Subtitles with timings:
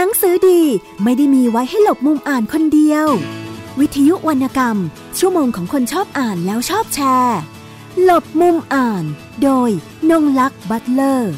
[0.00, 0.62] นังสือดี
[1.02, 3.06] ไม่ได้มีไว้ให้หลบมุมอ่านคนเดียว
[3.80, 4.76] วิทยุวรรณกรรม
[5.18, 7.38] ชั่วโมงของคนชอบอ่านแล้วชอบแชร์
[8.02, 9.04] หลบมุมอ่าน
[9.42, 9.70] โดย
[10.10, 11.34] นงลักษ์บัตเลอร์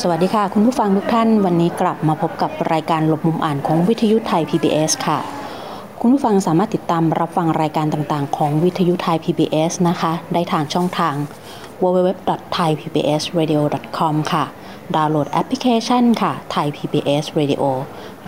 [0.00, 5.18] สวัสดีค่ะ คุณผู้ฟังทุกท่านวันนี้กลับมาพบกับรายการหลบมุมอ่านของวิทยุไทย PBS ค่ะ
[6.00, 11.14] คุณผู้ฟังสามารถติดตามรับฟังรายการต่างๆ ของวิทยุไทย PBS นะคะ ได้ทางช่องทาง
[11.82, 14.44] www.thaipbsradio.com ค่ะ
[14.96, 17.62] ดาวน์โหลดแอปพลิเคชันค่ะ Thai PBS Radio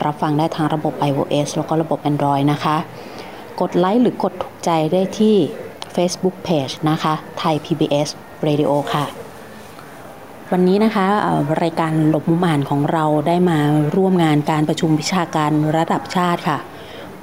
[0.04, 2.76] รับฟังได้ทางระบบ iOS แล้วก็ระบบ Android นะคะ
[3.60, 5.36] กดไลค์หรือกดถูกใจได้ที่
[5.94, 8.08] Facebook Page นะคะ Thai PBS
[8.46, 9.04] Radio ค่ะ
[10.52, 11.06] วันนี้นะคะ
[11.62, 13.58] รายการหลบมุมอ่านของเราได้มา
[13.96, 16.58] ร่วมงานการประชุมวิชาการระดับชาติค่ะ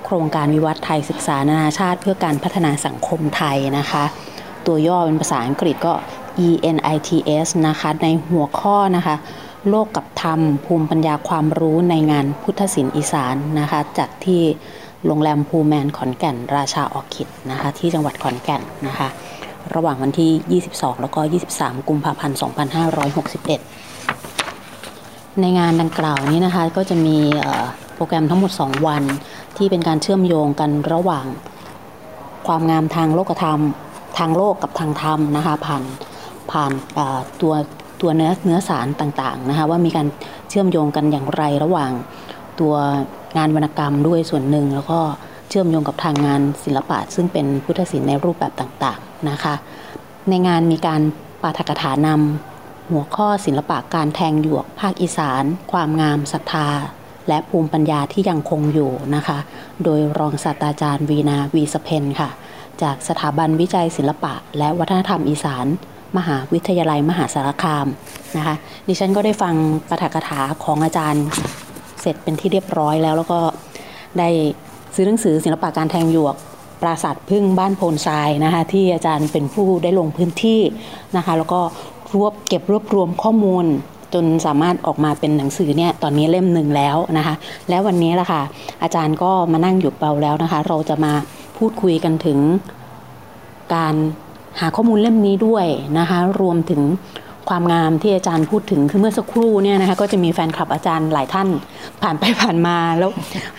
[0.06, 4.04] โครงการวิวัฒน์ไทยศึกษานานาชาติ เพื่อการพัฒนาสังคมไทยนะคะ
[4.68, 5.94] ตัวย่อเป็นภาษาอังกฤษก็
[6.48, 9.16] ENITS นะคะในหัวข้อนะคะ
[9.70, 14.42] โลกกับธรรม ภูมิปัญญาความรู้ในงานพุทธศิลป์อีสานนะคะจัดที่
[15.06, 19.08] โรงแรมภูแมนขอนแก่น ราชาออคิดนะคะที่จังหวัดขอนแก่นนะคะ
[19.76, 21.20] ระหว่างวันที่ 22 แล้วก็
[21.54, 22.38] 23 กุมภาพันธ์
[24.04, 27.18] 2561 ในงานดังกล่าวนี้นะคะก็จะมี
[27.96, 29.04] โปรแกรมทั้งหมด 2 วัน
[29.58, 31.26] ที่เป็นการเชื่อมโยงกันระหว่าง
[32.48, 33.60] ความงามทางโลกธรรม
[34.18, 35.84] ทางโลกกับทางธรรมนะคะผ่าน
[36.52, 36.72] ผ่าน
[37.42, 37.54] ตัว
[38.02, 40.08] ตัวเนื้อเนื้อสารต่างๆนะคะว่ามีการ
[40.50, 41.92] เชื่อมโยงกันอย่างไรระหว่าง
[42.60, 42.74] ตัว
[43.38, 45.00] งานวรรณกรรมด้วยส่วนหนึ่ง แล้วก็
[45.50, 49.54] เชื่อมโยงกับทางงานศิลปะ ซึ่งเป็นพุทธศิลป์ในรูปแบบต่างๆนะคะ
[50.30, 51.02] ในงานมีการ
[51.42, 56.68] ปาฐกถานำหัวข้อศิลปะการแทงหยวกภาคอีสาน ความงามศรัทธา
[57.28, 59.38] และภูมิปัญญาที่ยังคงอยู่นะคะ
[59.84, 62.30] โดยรองศาสตราจารย์วีนาวีสเพนค่ะ
[62.82, 65.66] จากสถาบันวิจัยศิลปะ และวัฒนธรรมอีสาน
[66.18, 67.88] มหาวิทยาลัยมหาสารคาม
[68.38, 68.56] นะคะ
[68.88, 69.54] ดิฉันก็ได้ฟัง
[69.90, 71.26] ปาฐกถาของอาจารย์
[72.02, 73.40] เสร็จเป็นที่เรียบร้อยแล้ว แล้วก็
[74.20, 74.30] ได้
[74.96, 76.36] ซื้อหนังสือศิลปะการแทงหยวก
[76.82, 80.62] ปราสาทพึ่งบ้านโพนทรายนะคะที่อาจารย์เป็นผู้ได้ลงพื้นที่
[81.18, 81.62] นะคะแล้วก็
[82.14, 83.66] รวบเก็บรวบรวมข้อมูล
[84.14, 87.36] จนสามารถออกมาเป็นหนังสือเนี่ยตอนนี้เล่มหนึ่งแล้วนะคะ
[87.70, 88.42] แล้ววันนี้ล่ะค่ะ
[88.84, 91.14] อาจารย์ก็มานั่งอยู่เปล่าแล้วนะคะ เราจะมา
[91.64, 92.40] พูดคุยกันถึง
[93.76, 93.96] การ
[94.60, 95.66] หาข้อมูลเล่มนี้ด้วย
[96.00, 96.82] นะคะรวมถึง
[97.50, 101.48] ความงามที่อาจารย์พูดถึงคือเมื่อสักครู่เนี่ยนะคะก็จะมีแฟนคลับอาจารย์หลายท่าน
[102.02, 103.12] ผ่านไปผ่านมาแล้ว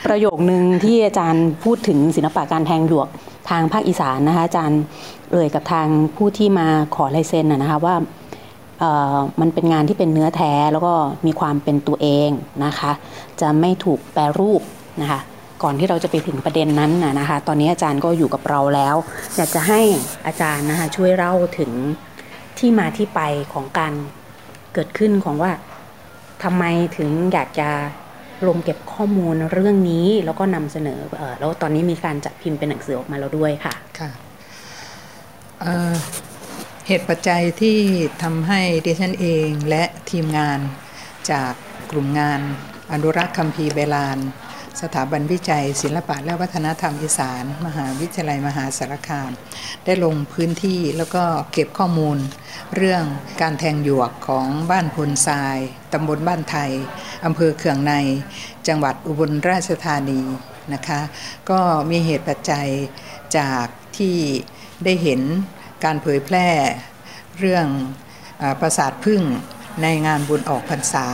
[0.07, 3.09] ประโยคนึงที่อาจารย์พูดถึงศิลปะการแทงหยวก
[3.51, 4.81] ทางภาคอีสานนะคะอาจารย์
[5.33, 7.95] เอ่ยกับทางผู้ที่มาขอลายเซ็นนะนะคะว่า
[8.81, 10.93] เอ่อมันเป็นงานที่เป็นเนื้อแท้แล้วก็
[11.27, 12.31] มีความเป็นตัวเอง
[12.65, 12.93] นะคะ
[13.41, 14.63] จะไม่ถูกแปรรูป
[15.03, 15.21] นะคะ
[15.63, 18.97] ก่อนที่เราจะไปถึงประเด็นนั้นนะคะ ตอนนี้อาจารย์ก็อยู่กับเราแล้ว
[19.37, 19.81] อยากจะให้
[20.27, 21.71] อาจารย์นะคะช่วยเล่าถึง
[22.59, 23.21] ที่มาที่ไป
[23.53, 23.93] ของการ
[24.75, 25.53] เกิดขึ้นของว่า
[26.45, 26.65] ทำไม
[26.97, 27.71] ถึงอยากจะ
[28.45, 34.11] รวมเก็บข้อมูลเรื่องนี้แล้วก็นำเสนอเอแล้วตอนนี้มีการจัดพิมพ์เป็นหนังสือออกมาแล้วด้วยค่ะค่ะ
[35.61, 37.79] เเหตุปัจจัยที่
[38.23, 40.59] ทำให้ดิฉันเองและทีมงาน
[41.31, 41.53] จาก
[41.91, 42.41] กลุ่มงาน
[42.93, 44.19] อนุรักษ์คัมภีร์เบลาน
[44.83, 49.31] สถาบันวิจัย ศิลปะและวัฒนธรรมอีสาน มหาวิทยาลัยมหาสารคาม
[49.85, 52.19] ได้ลงพื้นที่แล้วก็เก็บข้อมูล
[52.77, 53.05] เรื่อง
[53.41, 55.59] การแทงหยวกของบ้านพลทราย
[55.93, 56.71] ตำบลบ้านไทย
[57.25, 57.95] อำเภอเขื่องใน
[58.69, 60.21] จังหวัดอุบลราชธานี
[60.75, 61.01] นะคะ
[61.51, 61.61] ก็
[61.91, 62.69] มีเหตุปัจจัย
[63.39, 63.67] จาก
[63.99, 64.17] ที่
[64.85, 65.21] ได้เห็น
[65.85, 66.49] การเผยแพร่
[67.39, 67.67] เรื่อง
[68.43, 69.23] อปราสาทพึ่ง
[69.83, 71.07] ในงานบุญออกพรรษา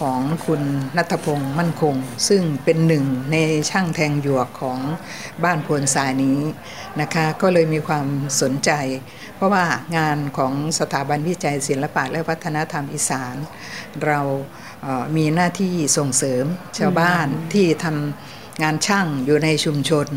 [0.00, 0.62] ของคุณ
[0.96, 1.94] นัทพงศ์มั่นคง
[2.28, 3.36] ซึ่งเป็นหนึ่งใน
[3.70, 4.78] ช่างแทงหยวกของ
[5.44, 6.38] บ้านพลสายนี้
[7.00, 8.06] นะคะก็เลยมีความ
[8.40, 8.70] สนใจ
[9.36, 9.64] เพราะว่า
[9.96, 13.36] งานของสถาบันวิจัยศิลปะและวัฒนธรรมอีสาน
[14.06, 14.20] เรา
[14.82, 16.44] เอ่อมีหน้าที่ส่งเสริม
[16.78, 20.08] ชาวบ้านที่ทำงานช่างอยู่ในชุมชน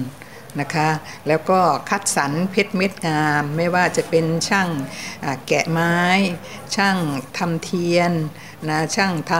[0.62, 0.90] นะคะ
[1.28, 1.60] แล้วก็
[1.90, 4.70] คัดสรรเพชรเม็ดงาม ไม่ว่าจะเป็นช่าง
[5.24, 5.96] อ่าแกะไม้
[6.76, 6.98] ช่าง
[7.38, 8.12] ทำเทียน
[8.70, 9.34] นะช่างท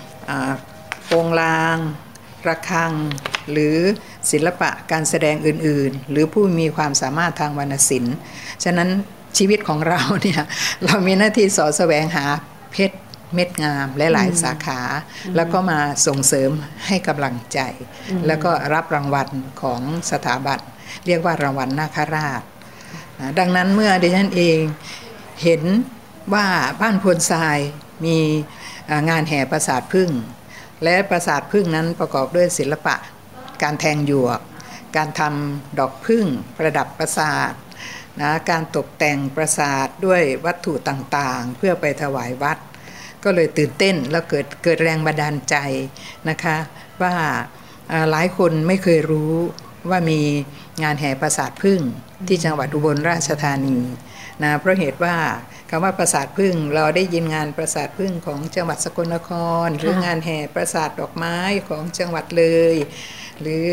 [0.00, 1.76] ำโปรงลาง
[2.48, 2.92] ระฆัง
[3.52, 3.76] หรือ
[4.30, 8.16] ศิลปะการแสดงอื่นๆ หรือผู้มีความสามารถทางวรรณศิลป์
[8.64, 8.88] ฉะนั้น
[9.38, 10.42] ชีวิตของเราเนี่ย
[10.84, 12.24] เรามีหน้าที่สอดแสวงหา
[12.72, 12.96] เพชร
[13.34, 14.80] เม็ดงามและหลายสาขา
[15.36, 16.50] แล้วก็มาส่งเสริม
[16.86, 17.58] ให้กำลังใจ
[18.26, 19.28] แล้วก็รับรางวัล
[19.62, 19.80] ของ
[20.10, 20.58] สถาบัน
[21.06, 22.42] เรียกว่ารางวัลนาคราช
[23.38, 24.60] ดังนั้นเมื่อดิฉันเอง
[25.42, 25.62] เห็น
[26.34, 26.46] ว่า
[26.80, 27.58] บ้านพลทราย
[28.04, 28.18] มี
[29.10, 30.10] งานแห่ปราสาทพึ่ง
[30.84, 32.96] และปราสาทพึ่งนั้นประกอบด้วยศิลปะ
[33.62, 34.40] การแทงหยวก
[34.96, 36.24] การทำดอกพึ่ง
[36.56, 37.52] ประดับปราสาท
[38.20, 42.58] นะการตกแต่งปราสาทด้วยวัตถุต่างๆ เพื่อไปถวายวัด
[43.24, 45.56] ก็เลยตื่นเต้นแล้วเกิดเกิดแรงบันดาลใจ
[46.28, 46.56] นะคะ
[47.02, 47.14] ว่า
[48.10, 49.34] หลายคนไม่เคยรู้
[49.90, 50.20] ว่ามี
[50.82, 51.80] งานแห่ปราสาทพึ่ง
[52.26, 53.78] ที่จังหวัดอุบลราชธานี
[54.42, 55.16] นะเพราะเหตุว่า
[55.76, 59.30] คำว่าปราสาทพึ่งเราได้ยินงานปราสาทพึ่งของจังหวัดสกลนค
[59.66, 61.36] ร หรืองานแห่ปราสาทดอกไม้
[61.68, 62.74] ของจังหวัดเลย
[63.40, 63.66] หรือ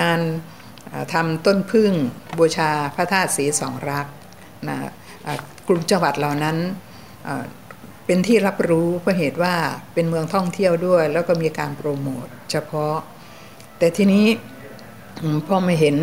[0.00, 0.20] งาน
[1.12, 1.92] ทำต้นพึ่ง
[2.38, 4.06] บูชาพระธาตุสีสองรัก
[4.68, 4.76] นะ
[5.68, 6.56] กลุ่มจังหวัดเหล่านั้น
[8.06, 9.54] เป็นที่รับรู้เพราะเหตุว่า
[9.94, 12.96] เป็นเมืองท่องเที่ยวด้วย แล้วก็มีการโปรโมทเฉพาะ
[13.78, 14.26] แต่ทีนี้
[15.46, 15.96] พอมาเห็น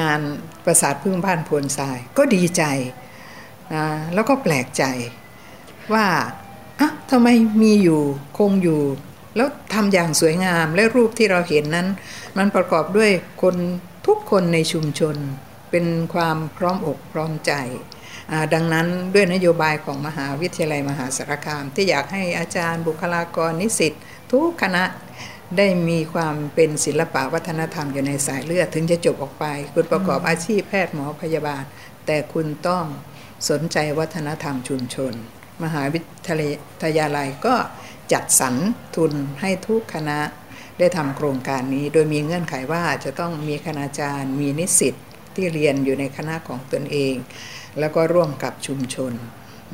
[0.00, 0.20] งาน
[0.64, 2.64] ประสาทพึ่งบ้านพลทรายก็ดีใจ
[3.74, 4.82] นะแล้วก็แปลกใจ
[5.92, 6.06] ว่า
[6.80, 7.28] อะทำไม
[7.62, 8.00] มีอยู่
[8.38, 8.82] คงอยู่
[9.36, 11.88] แล้วทำอย่างสวยงามและรูปที่เราเห็นนั้น
[12.36, 13.10] มันประกอบด้วย
[13.42, 13.56] คน
[14.06, 15.16] ทุกคนในชุมชน
[15.70, 17.52] เป็นความพร้อมอกพร้อมใจ
[18.54, 23.92] ดังนั้นด้วยนโยบายของมหาวิทยาลัยมหาสารคาม ที่อยากให้อาจารย์บุคลากรนิสิต
[24.32, 24.84] ทุกคณะ
[25.56, 29.44] ได้มีความเป็นศิลปะวัฒนธรรมอยู่ในสายเลือด ถึงจะจบออกไป
[29.74, 31.62] คุณประกอบอาชีพแพทย์หมอพยาบาล
[32.06, 32.84] แต่คุณต้อง
[33.50, 35.12] สนใจวัฒนธรรมชุมชน
[35.62, 36.00] มหาวิ
[36.82, 37.54] ทยาลัยก็
[38.12, 38.54] จัดสรร
[38.96, 40.18] ทุนให้ทุกคณะ
[40.78, 44.94] ได้ทำโครงการนี้ โดยมีเงื่อนไขว่าจะต้องมีคณาจารย์ มีนิสิต
[45.34, 47.14] ที่เรียนอยู่ในคณะของตนเอง
[47.78, 49.12] แล้วก็ร่วมกับชุมชน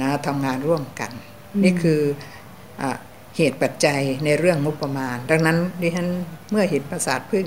[0.01, 1.13] นะทำงานร่วมกัน
[1.63, 2.01] นี่คือ
[2.81, 2.83] อ
[3.37, 6.09] เหตุปัจจัยในเรื่องงบประมาณ ดังนั้นดิฉัน
[6.51, 7.47] เมื่อเห็นประสาทพึ่ง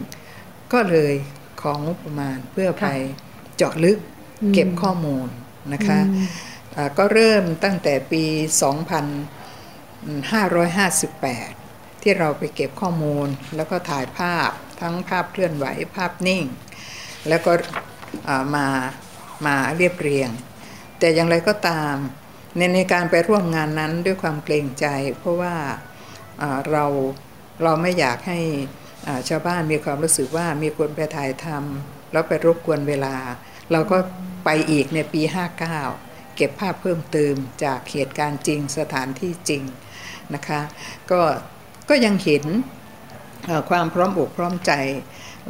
[0.73, 1.13] ก็เลย
[1.61, 2.85] ของงบประมาณเพื่อไป
[3.55, 3.97] เจาะลึก
[4.53, 5.27] เก็บข้อมูล
[5.73, 5.99] นะคะ
[6.97, 8.23] ก็เริ่มตั้งแต่ปี
[10.33, 14.49] 2558 ที่เราไปเก็บข้อมูลแล้วก็ถ่ายภาพ
[14.81, 15.65] ทั้งภาพเคลื่อนไหว
[15.95, 16.43] ภาพนิ่ง
[17.27, 17.51] แล้วก็
[18.55, 18.67] มา
[19.45, 20.29] มาเรียบเรียง
[20.99, 21.95] แต่อย่างไรก็ตาม
[22.57, 24.85] ในในการไปร่วมงานนั้นด้วยความเกรงใจ
[25.19, 25.55] เพราะว่า
[26.71, 26.85] เรา
[27.63, 28.39] เราไม่อยากให้
[29.29, 33.15] ชาวบ้านมีความรู้สึกว่ามีคนไปถ่ายทำแล้วไปรบกวนเวลา
[33.71, 33.97] เราก็
[34.49, 35.21] ไปอีกในปี
[35.77, 39.63] 59 เก็บภาพเพิ่มเติมจากเหตุการณ์จริงสถานที่จริง
[40.33, 40.61] นะคะ
[41.11, 41.21] ก็
[41.89, 42.43] ก็ยังเห็น
[43.69, 44.71] ความพร้อมอกพร้อมใจ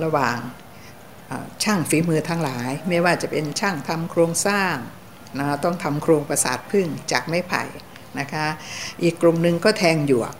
[0.04, 0.38] ระหว่าง
[1.64, 4.76] ช่างฝีมือทั้งหลาย ไม่ว่าจะเป็นช่างทำโครงสร้าง
[5.40, 7.64] นะต้องทำโครงประสาทพึ่งจากไม้ไผ่
[8.20, 8.48] นะคะ
[9.04, 10.36] อีกกลุ่มหนึ่งก็แทงหยวก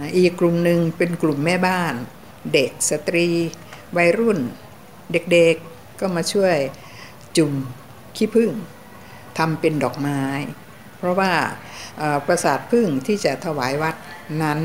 [0.00, 1.94] นะอีกกลุ่มหนึ่งเป็นกลุ่มแม่บ้าน
[2.54, 3.28] เด็กสตรี
[3.96, 4.38] วัยรุ่น
[5.12, 6.56] เด็กๆก็มาช่วย
[7.36, 7.52] จุ่ม
[8.16, 8.50] ขี้พึ่ง
[9.38, 10.20] ทำเป็นดอกไม้
[10.98, 11.32] เพราะว่า
[12.26, 13.96] ประสาทพึ่งที่จะถวายวัด
[14.42, 14.58] นั้น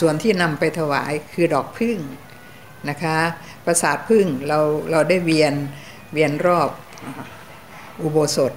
[0.00, 1.98] ส่วนที่นำไปถวายคือดอกพึ่ง
[2.88, 3.18] นะคะ
[3.66, 4.58] ประสาทพึ่งเรา
[4.90, 5.54] เราได้เวียน
[6.12, 6.70] เวียนรอบ
[8.02, 8.52] อุโบสถ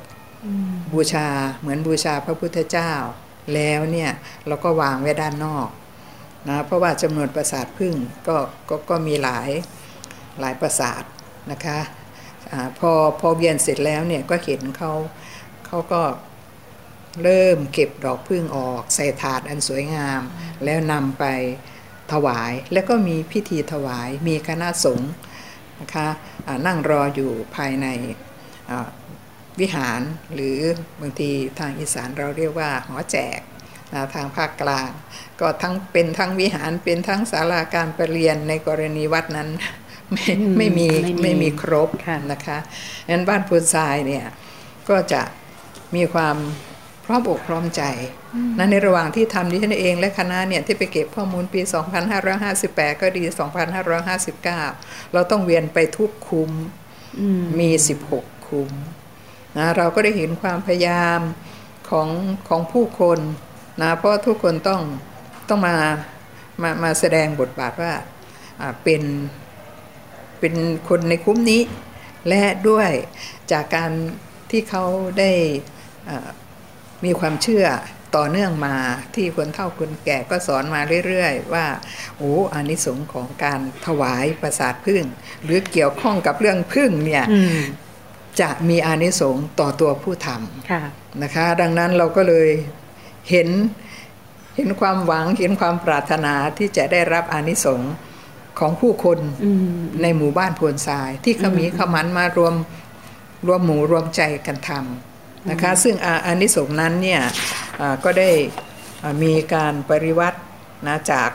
[0.94, 1.28] บูชา
[1.60, 2.92] เหมือนบูชาพระพุทธเจ้า
[3.54, 4.12] แล้วเนี่ย
[4.48, 5.70] เราก็วางไว้ด้านนอก
[6.48, 7.94] นะเพราะว่าจำนวนประสาทพึ่ง
[8.28, 8.38] ก็
[8.70, 9.50] ก็ก็มีหลาย
[10.40, 11.04] หลายประสาท
[11.52, 11.80] นะคะ
[12.52, 14.92] อพอพอเวียนเสร็จแล้วเนี่ยก็เห็นเขา
[15.66, 16.02] เขาก็
[17.24, 20.22] เริ่มเก็บดอกพึ่งออกใส่ถาดอันสวยงาม
[20.64, 21.26] แล้วนำไป
[22.12, 25.12] ถวายแล้วก็มีพิธีถวายมีคณะสงฆ์
[25.80, 26.08] นะคะ
[26.66, 27.88] นั่งรออยู่ภายใน
[29.60, 30.02] วิหาร
[30.34, 30.60] หรือ
[31.02, 31.30] บางที
[31.60, 33.40] ทางอีสานเราเรียกว่าหอแจก
[34.14, 34.90] ทางภาคกลาง
[35.40, 39.50] ก็ทั้งเป็นทั้งวิหารเป็นทั้งศาลาการประเรียนในกรณีวัดนั้น
[40.14, 40.88] ไม่ไม่มี
[41.22, 41.90] ไม่มีครบ
[42.32, 42.58] นะคะ
[43.10, 44.26] งั้นบ้านพูนทรายเนี่ย
[44.90, 45.22] ก็จะ
[45.96, 46.38] มีความ
[47.06, 47.84] พร้อมอกพร้อมใจ
[48.58, 51.62] นะในระหว่างที่ทำดิฉันเองและคณะเนี่ย ที่ไปเก็บข้อมูลปี
[52.32, 53.24] 2558 ก็ดี
[54.38, 56.52] 2559 เราต้องเวียนไปทุกคุ้ม
[57.60, 57.70] มี
[58.10, 58.70] 16 คุ้ม
[59.58, 61.20] นะเราก็ได้เห็นความพยายาม
[61.90, 62.08] ของ
[62.48, 63.20] ของผู้คน
[63.82, 64.82] นะเพราะทุกคนต้อง
[65.50, 65.76] ต้องมา
[66.62, 67.94] มามาแสดงบทบาทว่า
[68.84, 69.04] เป็น
[70.40, 70.56] เป็น
[70.90, 71.62] คนในคุ้มนี้
[72.28, 72.90] และด้วย
[73.52, 73.92] จากการ
[74.52, 74.84] ที่เขา
[75.20, 75.32] ได้
[77.06, 77.66] มีความเชื่อ
[78.16, 78.76] ต่อเนื่องมา
[79.16, 81.66] ที่คนเฒ่าคนแก่ก็สอนมาเรื่อยๆ ว่า
[82.18, 85.04] โอ้อานิสงส์ของการถวายประสาทพึ่ง
[85.44, 87.26] หรือเกี่ยวข้องกับเรื่องพึ่งเนี่ย
[88.42, 92.50] จะมีอานิสงส์ต่อตัวผู้ทำนะคะ ดังนั้นเราก็เลย
[93.30, 93.50] เห็น
[94.56, 97.92] เห็นความหวังเห็นความปรารถนาที่จะได้รับอานิสงส์
[98.60, 99.20] ของผู้คน
[100.02, 102.54] ในหมู่บ้านพวนทราย ที่ขมีขมันมารวม
[103.48, 105.96] รวมหมู่รวมใจกันทำนะคะ ซึ่ง
[106.26, 107.22] อานิสงส์นั้นเนี่ย
[108.04, 108.30] ก็ได้
[109.24, 110.40] มีการปริวัติ
[110.88, 111.30] นะจาก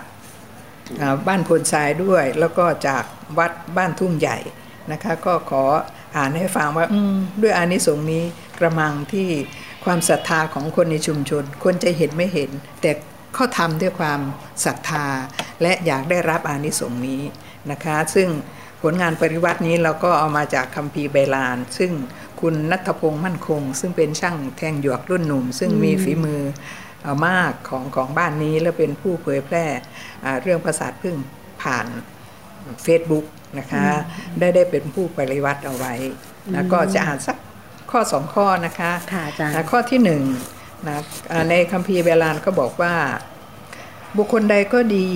[1.27, 3.05] บ้านพลทรายด้วย แล้วก็จาก
[3.39, 4.39] วัดบ้านทุ่งใหญ่
[4.93, 5.65] นะคะ ก็ขอ
[6.17, 6.87] อ่านให้ฟังว่า
[7.43, 8.23] ด้วยอานิสงส์นี้
[8.59, 9.29] กระมังที่
[9.85, 12.51] ความศรัทธาของคนในชุมชน คนจะเห็นไม่เห็น
[12.81, 12.91] แต่
[13.35, 14.21] เขาทำด้วยความ
[14.65, 15.07] ศรัทธา
[15.63, 17.23] และอยากได้รับอานิสงส์นี้
[17.71, 18.29] นะคะ ซึ่ง
[18.83, 21.93] ผลงานปริวัตินี้เราก็เอามาจากคัมภีร์ไบลาน ซึ่ง
[22.41, 26.43] คุณนัทพงศ์มั่นคง ซึ่งเป็นช่างแทงหยวกรุ่นหนุ่ม ซึ่งมีฝีมือ
[27.27, 29.65] มากของของบ้านนี้และเป็นผู้เผยแพร่
[30.43, 31.17] เรื่องภาษาพึ่ง
[31.63, 31.87] ผ่าน
[32.85, 33.25] Facebook
[33.59, 33.85] นะคะ
[34.39, 35.95] ได้ได้เป็นผู้ปริวัติเอาไว้
[36.55, 37.37] นะก็จะอ่านสัก
[37.91, 40.23] ข้อสองข้อนะคะค่ะอาจารย์ข้อที่หนึ่ง
[40.89, 40.99] นะ
[41.51, 42.95] ในคัมภีร์เบลานก็บอกว่า
[44.17, 45.09] บุคคลใดก็ดี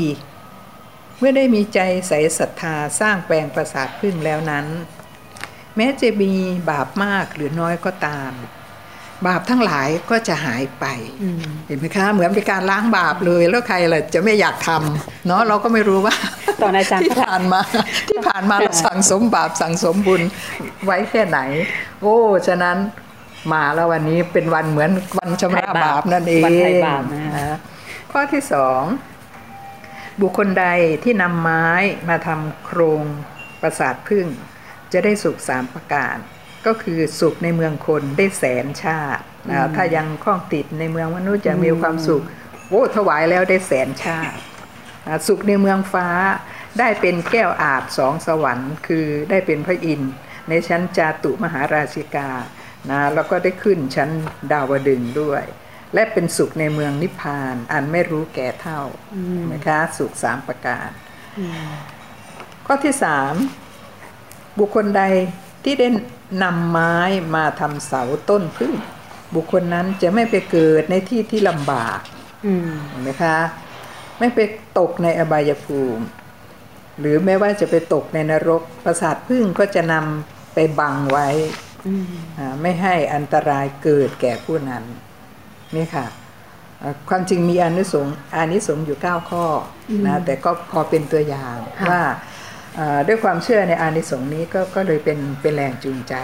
[1.18, 4.66] เมื่อได้มีใจใสศรัทธาสร้างแปลงประสาทพึ่งแล้วนั้น
[5.76, 6.32] แม้จะมี
[6.70, 8.32] บาปมากหรือน้อยก็ตาม
[9.26, 10.85] บาปทั้งหลายก็จะหายไป
[11.66, 16.14] เห็นไหมคะ เหมือนเป็นการล้างบาปเลยแล้วใครล่ะจะไม่อยากทำเนาะเราก็ไม่รู้ว่า
[16.62, 17.61] ตอนอาจารย์ที่ผ่านมา
[18.08, 20.23] ที่ผ่านมาเราสั่งสมบาปสั่งสมบุญ
[20.85, 21.38] ไว้แค่ไหน
[22.00, 22.76] โอ้ฉะนั้น
[23.52, 27.56] มาแล้ววันนี้เป็นวันเหมือนวันชำระบาปนั่นเองวันไถ่บาปนะ
[28.12, 28.82] ข้อที่สอง
[30.20, 30.66] บุคคลใด
[31.04, 31.66] ที่นำไม้
[32.08, 33.02] มาทำโครง
[33.60, 34.26] ประสาทพึ่ง
[34.92, 36.16] จะได้สุขสามประการ
[36.66, 42.22] ก็คือสุขในเมืองคนได้แสนชาตินะถ้ายังคล้องติดในเมืองมนุษย์จะมีความสุข
[42.68, 44.36] โอ้ถวายแล้วได้แสนชาติ
[45.26, 46.08] สุขในเมืองฟ้า
[46.78, 50.12] ได้เป็นแก้วอาบสองสวรรค์ คือได้เป็นพระอินทร์
[50.48, 52.28] ในชั้นจาตุมหาราชิกา
[52.90, 54.11] นะแล้วก็ได้ขึ้นชั้น
[54.52, 55.45] ดาวดึงด้วย
[55.95, 58.81] และเป็นสุขในเมืองนิพพาน อันไม่รู้แก่เท่า
[59.52, 60.88] นะคะสุขสามประการ
[62.66, 63.35] ข้อที่สาม
[64.59, 65.02] บุคคลใด
[65.64, 65.88] ที่ได้
[66.43, 66.95] นำไม้
[67.35, 68.73] มาทำเสาต้นพึ่ง
[69.35, 71.99] บุคคลนั้นจะไม่ไปเกิดในที่ที่ลำบาก
[72.88, 73.37] เห็นไหมคะ
[74.19, 74.38] ไม่ไป
[74.78, 76.05] ตกในอบายภูมิ
[76.99, 81.28] หรือแม้ว่าจะไปตกในนรกประสาทพึ่งก็จะนำไปบังไว้
[82.62, 84.85] ไม่ให้อันตรายเกิดแก่ผู้นั้น
[85.76, 86.07] นี่ค่ะ
[87.09, 89.45] ความจริงมีอานิสงส์อานิสงส์อยู่เก้าข้อ
[90.07, 91.57] นะแต่ก็พอเป็นตัวอย่าง
[91.90, 92.02] ว่า
[93.09, 96.14] ด้วยความเชื่อในอานิสงส์นี้ก็ก็เลยเป็นเป็นแรงจูงใจ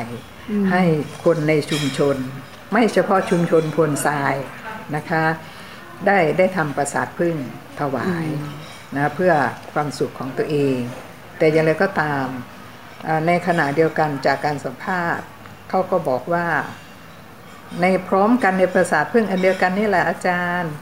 [0.70, 0.82] ให้
[1.24, 2.16] คนในชุมชน
[2.72, 4.34] ไม่เฉพาะชุมชนพลทราย
[4.96, 5.24] นะคะ
[6.06, 7.36] ได้ได้ทำประสาทพึ่ง
[7.80, 8.26] ถวาย
[8.96, 9.32] นะเพื่อ
[9.72, 10.78] ความสุขของตัวเอง
[11.38, 12.26] แต่อย่างไรก็ตาม
[13.26, 15.26] ในขณะเดียวกันจากการสัมภาษณ์
[15.74, 16.46] เขาก็บอกว่า
[17.80, 20.72] ในพร้อมกันในประสาทพึ่งอันเดียวกันนี่แหละอาจารย์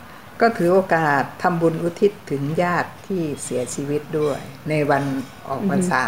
[0.40, 5.02] ก็ถือโอกาสทำบุญอุทิศถึงญาติที่เสียชีวิตด้วย ในวัน
[5.49, 6.04] ออกพรรษา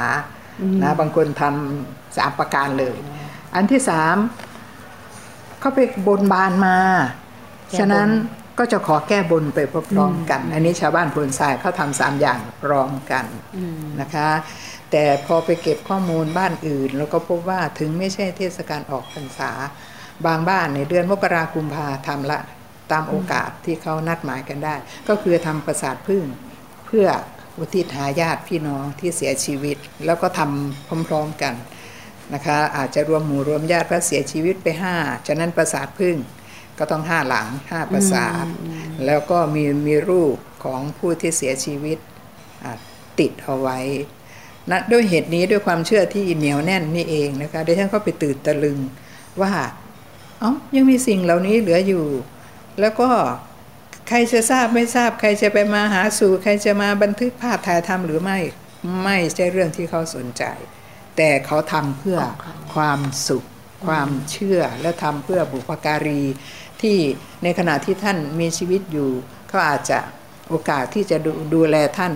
[0.83, 2.97] นะบางคนทำสามประการเลย
[3.55, 4.17] อันที่สาม
[5.61, 6.79] เขาไปบนบานมา
[7.79, 8.09] ฉะนั้น
[8.59, 9.59] ก็จะขอแก้บนไป
[9.93, 13.25] พร้อมกัน อันนี้ชาวบ้านพลทรายเขาทำสามอย่างพร้อมกัน
[14.01, 14.29] นะคะ
[14.91, 19.51] แต่พอไปเก็บข้อมูลบ้านอื่น แล้วก็พบว่าถึงไม่ใช่เทศกาลออกพรรษา
[20.27, 22.39] บางบ้านในเดือนมกราคมพาทำละ
[22.93, 24.75] ตามโอกาสที่เขานัดหมายกันได้
[25.09, 26.25] ก็คือทำประสาทพึ่ง
[26.87, 27.07] เพื่อ
[27.59, 31.55] อุทิศหาญาติพี่น้องที่เสียชีวิต แล้วก็ทำพร้อมๆกัน
[32.35, 34.95] นะคะ อาจจะรวมหมู่รวมญาติพระเสียชีวิตไปห้า
[35.27, 36.17] ฉะนั้นประสาทพึ่ง
[36.79, 38.47] ก็ต้องห้าหลังห้าประสาท
[39.07, 41.99] แล้วก็มีมีรูปของผู้ที่เสียชีวิต
[43.19, 43.79] ติดเอาไว้
[44.71, 48.79] นะด้วยเหตุนี้ด้วยความเชื่อที่เหนียวแน่นนี่เองนะคะดิฉันก็ไปตื่นตะลึง
[49.43, 49.53] ว่า
[50.41, 52.07] เอ้ายังมีสิ่งเหล่านี้เหลืออยู่
[52.81, 53.11] แล้วก็
[54.09, 58.39] ใครจะทราบไม่ทราบ ใครจะไปมาหาสู่ใครจะมาบันทึกภาพถ่ายทำหรือไม่
[59.03, 60.45] ไม่ใช่เรื่องที่เขาสนใจ
[61.17, 62.19] แต่เขาทำเพื่อ
[62.75, 63.45] ความสุข
[63.87, 66.23] ความเชื่อและทำเพื่อบุพการี
[66.83, 66.99] ที่
[67.43, 69.11] ในขณะที่ท่านมีชีวิตอยู่
[69.49, 69.99] เขาอาจจะ
[70.49, 72.15] โอกาสที่จะดูดูแลท่าน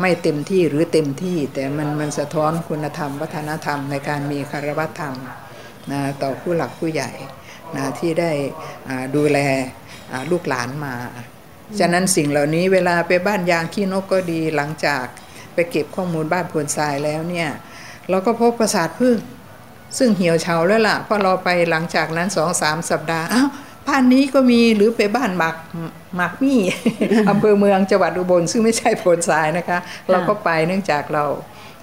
[0.00, 5.14] ไม่เต็มที่หรือเต็มที่ แต่มันมันสะท้อนคุณธรรม วัฒนธรรมในการมีคารวะธรรม
[5.92, 7.10] นะต่อผู้หลักผู้ใหญ่
[7.76, 8.32] นะที่ได้
[9.16, 9.38] ดูแล
[10.30, 10.94] ลูกหลานมา
[11.78, 15.04] ฉะนั้นสิ่งเหล่านี้เวลาไปบ้านยางขี้นกก็ดีหลังจาก
[15.54, 17.50] ไปเก็บข้อมูลบ้านพวนทรายแล้วเนี่ย
[18.10, 19.16] เราก็พบประสาทพึ่ง
[19.98, 23.48] ซึ่งเหี่ยวเฉาแล้วล่ะพอเราไปหลังจากนั้นสองสามสัปดาห์อ้าว
[23.86, 25.56] บ้านนี้ก็มีหรือไปบ้านหมัก
[26.16, 26.60] หมักมี่
[27.30, 29.78] อำเภอเมืองจังหวัดอุบลซึ่งไม่ใช่โพลทรายนะคะ
[30.10, 31.24] เราก็ไปเนื่องจากเรา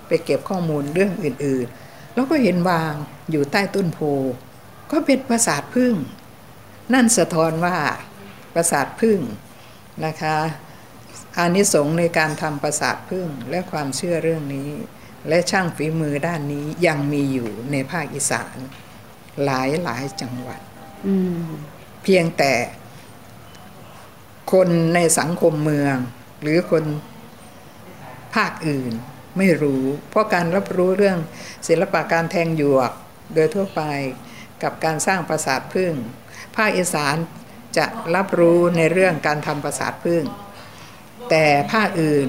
[0.08, 2.94] ไปเก็บข้อมูลเรื่องอื่นๆ แล้วก็เห็นวาง
[3.32, 4.00] อยู่ใต้ต้นโพ
[4.92, 5.94] ก็เป็นประสาทพึ่ง
[6.94, 7.76] นั่นสะท้อนว่า
[8.54, 9.20] ประสาทพึ่ง
[10.06, 10.38] นะคะ
[11.38, 14.70] อานิสงส์ในการทำประสาทพึ่งและความเชื่อเรื่องนี้
[15.28, 18.58] และช่างฝีมือด้านนี้ยังมีอยู่ในภาคอีสาน
[19.44, 20.62] หลายหลายจังหวัด
[22.04, 22.54] เพียงแต่
[24.54, 25.96] คนในสังคมเมือง
[26.42, 26.84] หรือคน
[28.36, 28.94] ภาคอื่น
[29.38, 31.18] ไม่รู้ เพราะการรับรู้เรื่อง
[31.68, 32.92] ศิลปะการแทงหยวก
[33.34, 33.82] โดยทั่วไป
[34.64, 35.94] กับการสร้างปราสาทพึ่ง
[36.58, 37.16] ภาคอีสาน
[37.78, 37.86] จะ
[38.16, 40.24] รับรู้ในเรื่องการทำปราสาทพึ่ง
[41.30, 42.28] แต่ภาคอื่น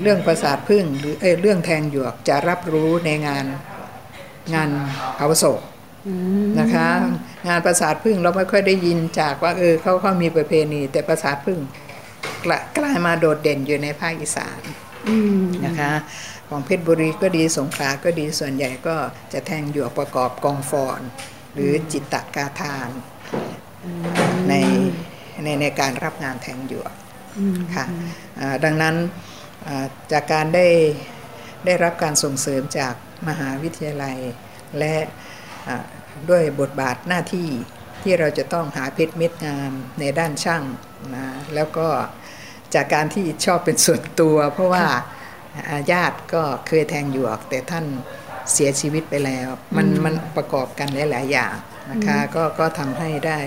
[0.00, 3.44] เรื่องปราสาทพึ่งหรือเอเรื่องแทงหยวกจะรับรู้ในงาน
[4.54, 4.70] งาน
[5.16, 5.60] เผาศพ
[6.60, 6.88] นะคะ
[7.48, 11.58] งานปราสาทพึ่งเราไม่ค่อยได้ยินจากว่าเออเขาเขามีประเพณี แต่ปราสาทพึ่ง
[12.44, 14.60] กลกลายมาโดดเด่นอยู่ในภาคอีสาน
[15.66, 15.92] นะคะ
[16.48, 18.96] ของเพชรบุรีก็ดีสงขลาก็ดีส่วนใหญ่ก็
[19.32, 21.00] จะแทงหยวกประกอบกองฟอน
[21.54, 22.88] หรือจิตตกาทาน
[24.48, 24.54] ใน
[25.44, 26.92] ในในการรับงานแทงหยวก
[27.74, 27.86] ค่ะ
[28.40, 29.31] อ่าดังนั้นอ่า
[30.12, 30.68] จากการได้
[31.66, 32.94] ได้รับการส่งเสริมจาก
[33.28, 34.16] มหาวิทยาลัย
[34.78, 34.94] และ
[35.68, 35.84] อ่า
[36.30, 37.48] ด้วยบทบาทหน้าที่
[38.02, 40.62] ที่เราจะต้องหาเพชรเม็ดงามในด้านช่าง
[41.14, 41.88] นะแล้วก็
[42.74, 44.86] จากการที่ชอบเป็นส่วนตัว เพราะว่า
[45.68, 47.86] อ่าญาติก็เคยแทงหยวก แต่ท่าน
[48.52, 51.56] เสียชีวิตไปแล้ว มันมันประกอบกันหลาย ๆ อย่าง
[51.90, 53.38] นะคะก็ก็ทำให้ได้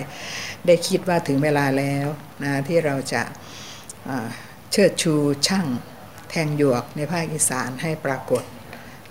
[0.65, 2.07] ได้คิดว่าถึงเวลาแล้ว
[2.43, 3.21] นะที่เราจะ
[4.09, 4.27] อ่า
[4.71, 5.13] เชิดชู
[5.47, 5.67] ช่าง
[6.37, 8.43] แทงหยวกในภาคอีสานให้ปรากฏ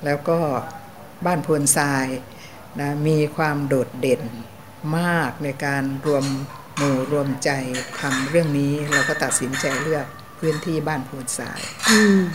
[0.04, 0.38] แล้วก็
[1.26, 2.06] บ้านพวนทราย
[2.80, 4.22] นะมีความโดดเด่น
[4.98, 6.24] มากในการรวม
[6.76, 7.50] หมู่รวมใจ
[8.00, 10.06] ทำเรื่องนี้เราก็ตัดสินใจเลือก
[10.40, 11.60] พื้นที่บ้านพวนทราย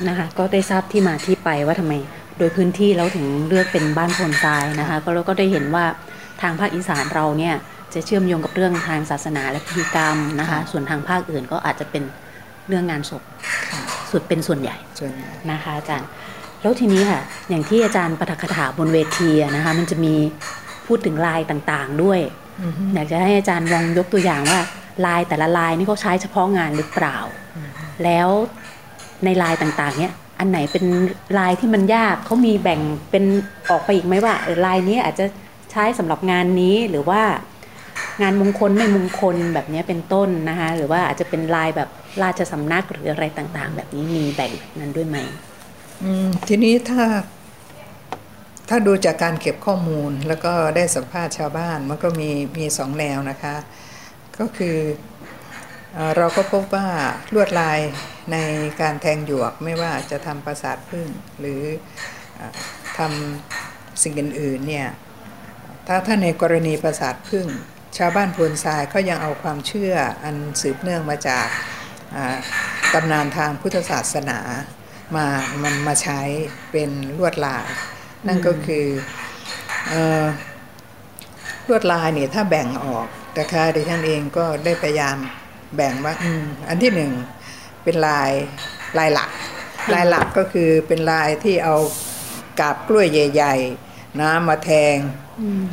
[0.07, 1.93] นะคะ ก็ได้ทราบที่มาที่ไปว่าทำไม
[2.37, 5.85] โดยพื้นที่แล้วถึงเลือกเป็นบ้านพลทรายนะคะ ก็เราก็ได้เห็นว่า
[6.41, 7.55] ทางภาคอีสานเราเนี่ย
[7.93, 12.03] จะเชื่อมโยงกับเรื่องทางศาสนาและพิธีกรรมนะคะ ส่วนทางภาคอื่นก็อาจจะเป็น
[12.67, 13.23] เรื่องงานศพ
[14.11, 16.07] สุดเป็นส่วนใหญ่ส่วนใหญ่นะคะอาจารย์
[16.61, 20.13] แล้วทีนี้ค่ะ อย่างที่อาจารย์ปฐกถาบนเวทีอะนะคะมันจะมี
[20.87, 22.19] พูดถึงลายต่างๆด้วย
[22.63, 24.59] อือฮึอยากจะให้อาจารย์ลองยกตัวอย่างว่า
[25.05, 27.17] ลายแต่ละลายนี่เขาใช้เฉพาะงานหรือเปล่า
[28.03, 28.29] แล้ว
[29.25, 30.85] ในลายต่างๆ เนี่ยอันไหนเป็น
[31.39, 33.23] ลายที่มันยากเขามีแบ่งเป็น
[33.69, 35.25] ออกไปอีกไหมว่าเออลายนี้อาจจะ
[35.71, 37.21] ใช้สำหรับงานนี้หรือว่า
[38.21, 41.89] งานมงคลไม่มงคลแบบนี้เป็นต้นนะคะหรือว่าอาจจะเป็นลายแบบ
[42.23, 45.17] ราชสำนักหรืออะไรต่างๆ แบบนี้มีแบ่งแบบนั้นด้วยไหม
[46.03, 47.03] อืมทีนี้ถ้า
[48.69, 53.55] ถ้าดูจากการเก็บข้อมูลแล้วก็ได้สัมภาษณ์ชาวบ้านมันก็มีมีสองแนวนะคะ
[54.39, 54.77] ก็คือ
[56.17, 56.87] เราก็พบว่า
[57.33, 57.79] ลวดลาย
[58.31, 58.37] ใน
[58.81, 61.07] การแทงหยวกไม่ว่าจะทำปราสาทพึ่ง
[61.39, 61.61] หรือ
[62.97, 64.87] ทำสิ่งอื่นๆเนี่ย
[65.87, 67.45] ถ้าถ้าในกรณีปราสาทพึ่ง
[67.97, 69.93] ชาวบ้านพวนทรายก็ยังเอาความเชื่อ
[70.23, 71.47] อันสืบเนื่องมาจาก
[72.93, 74.39] ตำนานทางพุทธศาสนา
[75.15, 75.27] มา
[75.63, 76.19] มันมาใช้
[76.71, 77.65] เป็นลวดลาย
[78.27, 78.85] นั่นก็คือ
[79.89, 80.23] เอ่อ
[81.67, 83.07] ลวดลายเนี่ยถ้าแบ่งออก
[83.39, 85.17] นะคะดิฉันเองก็ได้พยายาม
[85.75, 87.11] แบ่งว่าอืมอันที่หนึ่ง
[87.83, 88.31] เป็นลาย
[88.97, 89.29] ลายหลัก
[89.93, 91.75] ลายหลักก็คือเป็นลายที่เอา
[92.59, 94.95] กาบกล้วยใหญ่ๆนะมาแทง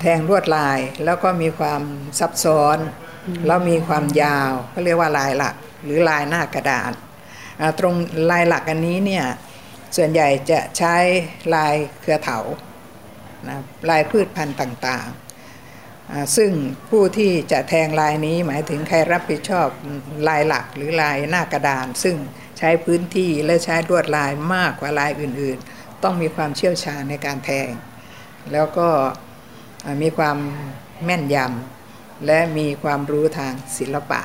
[0.00, 1.82] แทงลวดลายแล้วก็มีความ
[2.18, 2.78] ซับซ้อน
[3.46, 5.54] แล้วมีความยาวก็เรียกว่าลายหลัก
[5.86, 6.92] หรือลายหน้ากระดาษ
[7.78, 7.94] ตรง
[8.30, 9.24] ลายหลักอันนี้เนี่ย
[9.96, 10.96] ส่วนใหญ่จะใช้
[11.54, 12.38] ลายเครือเถา
[13.48, 13.58] นะ
[13.90, 16.50] ลายพืชพันธุ์ต่างๆ ซึ่ง
[16.90, 19.68] ผู้ที่จะแทงลายนี้หมายถึงใครรับผิดชอบ
[20.28, 22.16] ลายหลักหรือลายหน้ากระดาน ซึ่ง
[22.58, 27.70] ใช้พื้นที่และใช้ลวดลายมากกว่าลายอื่นๆ ต้องมีความเชี่ยวชาญในการแทง
[28.52, 28.88] แล้วก็
[30.02, 30.36] มีความ
[31.04, 34.20] แม่นยำและมีความรู้ทางศิลปะ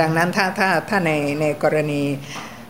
[0.00, 2.02] ดังนั้นถ้าถ้าถ้าในในกรณี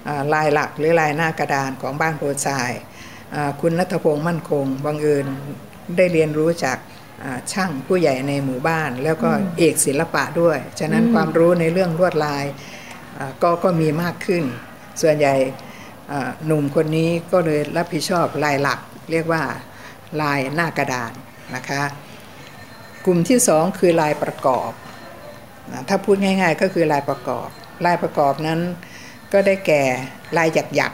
[0.09, 2.73] อ่าลายหลักหรือลายหน้ากระดานของบ้านโพธิ์ทราย
[3.35, 5.27] อ่าคุณนัทพงศ์มั่นคงบังเอิญ
[5.97, 6.79] ได้เรียนรู้จาก
[7.25, 12.45] อ่าช่างผู้ใหญ่ในหมู่บ้าน แล้วก็เอกศิลปะด้วย ฉะนั้นความรู้ในเรื่องลวดลาย
[13.19, 14.45] อ่าก็ก็มีมากขึ้น
[15.03, 15.35] ส่วนใหญ่
[16.13, 19.43] อ่าหนุ่มคนนี้ก็เลยรับผิดชอบลายหลัก เรียกว่า
[20.23, 21.13] ลายหน้ากระดาน
[21.55, 21.83] นะคะ
[23.05, 24.71] กลุ่มที่สองคือลายประกอบ
[25.73, 27.49] นะถ้าพูดง่าย ๆ ก็คือลายประกอบ
[27.87, 28.61] ลายประกอบนั้น
[29.33, 29.83] ก็ได้แก่
[30.37, 30.93] ลายหยักหยัก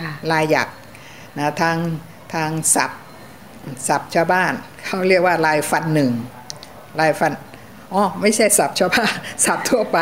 [0.00, 0.68] ค่ะๆลายหยัก
[1.38, 1.76] นะทาง
[2.34, 3.02] ทางศัพท์
[3.88, 4.52] ศัพท์ชาวบ้าน
[4.84, 6.12] เขาเรียกว่าลายฟันหนึ่ง
[7.00, 7.32] ลายฟัน
[7.94, 9.14] อ๋อไม่ใช่ศัพท์ชาวบ้าน
[9.44, 9.98] ศัพท์ทั่วไป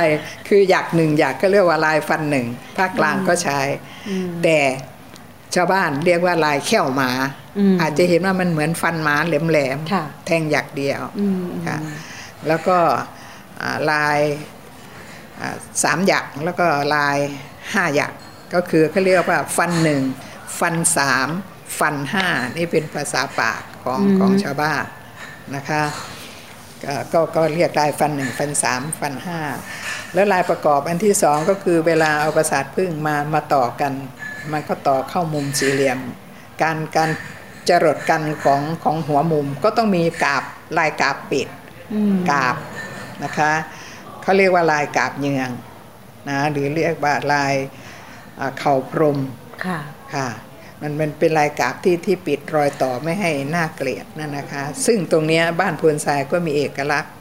[0.48, 3.60] คือหยักหนึ่งหยักก็เรียกว่าลายฟันหนึ่งภาคกลางก็ใช้
[4.42, 4.58] แต่
[5.54, 7.10] ชาวบ้านเรียกว่าลายแข้วหมา
[7.58, 11.78] อืมอาจจะเห็นว่ามันเหมือนฟันหมาแหลมค่ะๆแทงหยักเดียวอืมค่ะ
[12.48, 13.15] แล้วก็อ่า
[13.90, 14.18] ลาย
[15.40, 17.18] อ่าสามหยักแล้วก็ลาย
[17.72, 18.12] ห้าหยัก
[18.54, 20.02] ก็คือเขาเรียกว่าฟันหนึ่ง
[20.60, 21.28] ฟันสาม
[21.78, 24.84] ฟันห้านี่เป็นภาษาปากของของชาวบ้าน
[25.56, 25.82] นะคะ
[26.84, 29.40] ก็ก็ก็เรียกลายฟันหนึ่งฟันสามฟันห้า
[30.14, 33.92] แล้วลายประกอบอันที่สองก็คือเวลาเอาประสาทพึ่งมามาต่อกัน
[34.52, 35.98] มันก็ต่อเข้ามุมสี่เหลี่ยม
[36.62, 37.10] การการ
[37.68, 40.42] จรดกันของของหัวมุมก็ต้องมีกาบ
[40.78, 41.48] ลายกาบปิด
[41.92, 42.56] อืมกาบ
[43.24, 43.52] นะคะ
[44.22, 45.50] เขาเรียกว่าลายกาบเยือง
[46.28, 47.54] นะหรือเรียกว่าลาย
[48.40, 49.18] อ่าเข่าพรม
[49.66, 49.78] ค่ะ
[50.14, 50.28] ค่ะ
[50.80, 57.12] มันมันเป็นลายกาบที่ที่ปิดรอยต่อไม่ให้น่าเกลียดนั่นนะคะ ซึ่งตรงเนี้ยบ้านพวนทรายก็มีเอกลักษณ์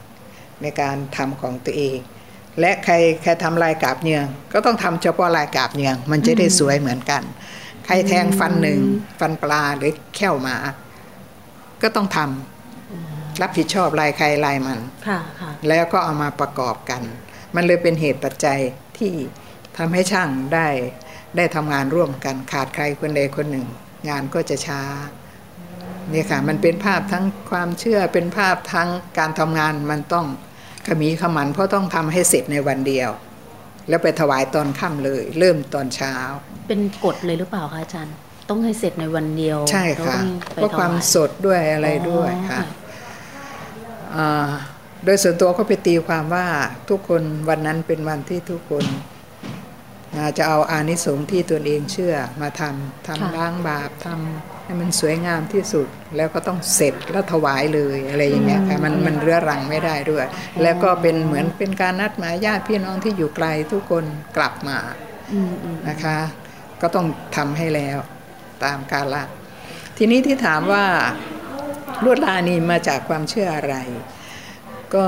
[0.61, 1.97] ในการทำของตัวเอง
[2.59, 7.23] และใครใครทำลายกาบเนืองก็ต้องทำเฉพาะลายกาบเนือง มันจะได้สวยเหมือนกัน
[7.85, 8.79] ใครแทงฟันหนึ่ง
[9.19, 10.57] ฟันปลาหรือแข้วหมา
[11.81, 12.54] ก็ต้องทำ
[13.41, 17.01] รับผิดชอบลายใครลายมันค่ะค่ะแล้วก็เอามาประกอบกัน
[17.55, 18.59] มันเลยเป็นเหตุปัจจัย
[18.97, 19.13] ที่
[19.77, 20.67] ทำให้ช่างได้
[21.37, 23.65] ได้ทำงานร่วมกันขาดใครคนใดคนหนึ่ง
[24.09, 24.81] งานก็จะช้า
[26.11, 30.25] เนี่ยค่ะมันเป็นภาพทั้งความเชื่อเป็นภาพทั้งการทำงานมันต้อง
[30.87, 33.09] ขมีขมันเพราะต้องทำให้เสร็จในวันเดียว
[33.89, 36.15] แล้วไปถวายตอนค่ำเลย เริ่มตอนเช้า
[36.67, 38.15] เป็นกฎเลยหรือเปล่าคะอาจารย์
[38.49, 40.19] ต้องให้เสร็จในวันเดียว ใช่ค่ะ
[40.55, 42.84] แล้วต้องไปเพราะความถยสดด้วยอะไรด้วยอ๋อค่ะอ่า
[45.05, 46.47] โดยส่วนตัวก็ไปตีความว่า
[46.89, 48.85] ทุกคนวันนั้นเป็นวันที่ทุกคน
[50.15, 60.25] อ่าจะเอาอานิสงส์ที่ตนเองเชื่อมาทำทำล้างบาปทำให้มันสวยงามที่สุด แล้วก็ต้องเสร็จแล้วถวายเลยอะไรอย่างเงี้ยค่ะมันมันเรื้อรังไม่ได้ด้วย
[60.61, 64.05] แล้วก็เป็นเหมือนเป็นการนัดหมายญาติพี่น้องที่อยู่ไกลทุกคน
[64.37, 64.77] กลับมา
[65.33, 66.17] อืมอืมนะคะ
[66.81, 67.97] ก็ต้องทำให้แล้ว
[68.63, 69.15] ตามกาล
[69.97, 70.85] ทีนี้ที่ถามว่า
[72.03, 73.75] ลวดลายนี้มาจากความเชื่ออะไร
[74.95, 75.07] ก็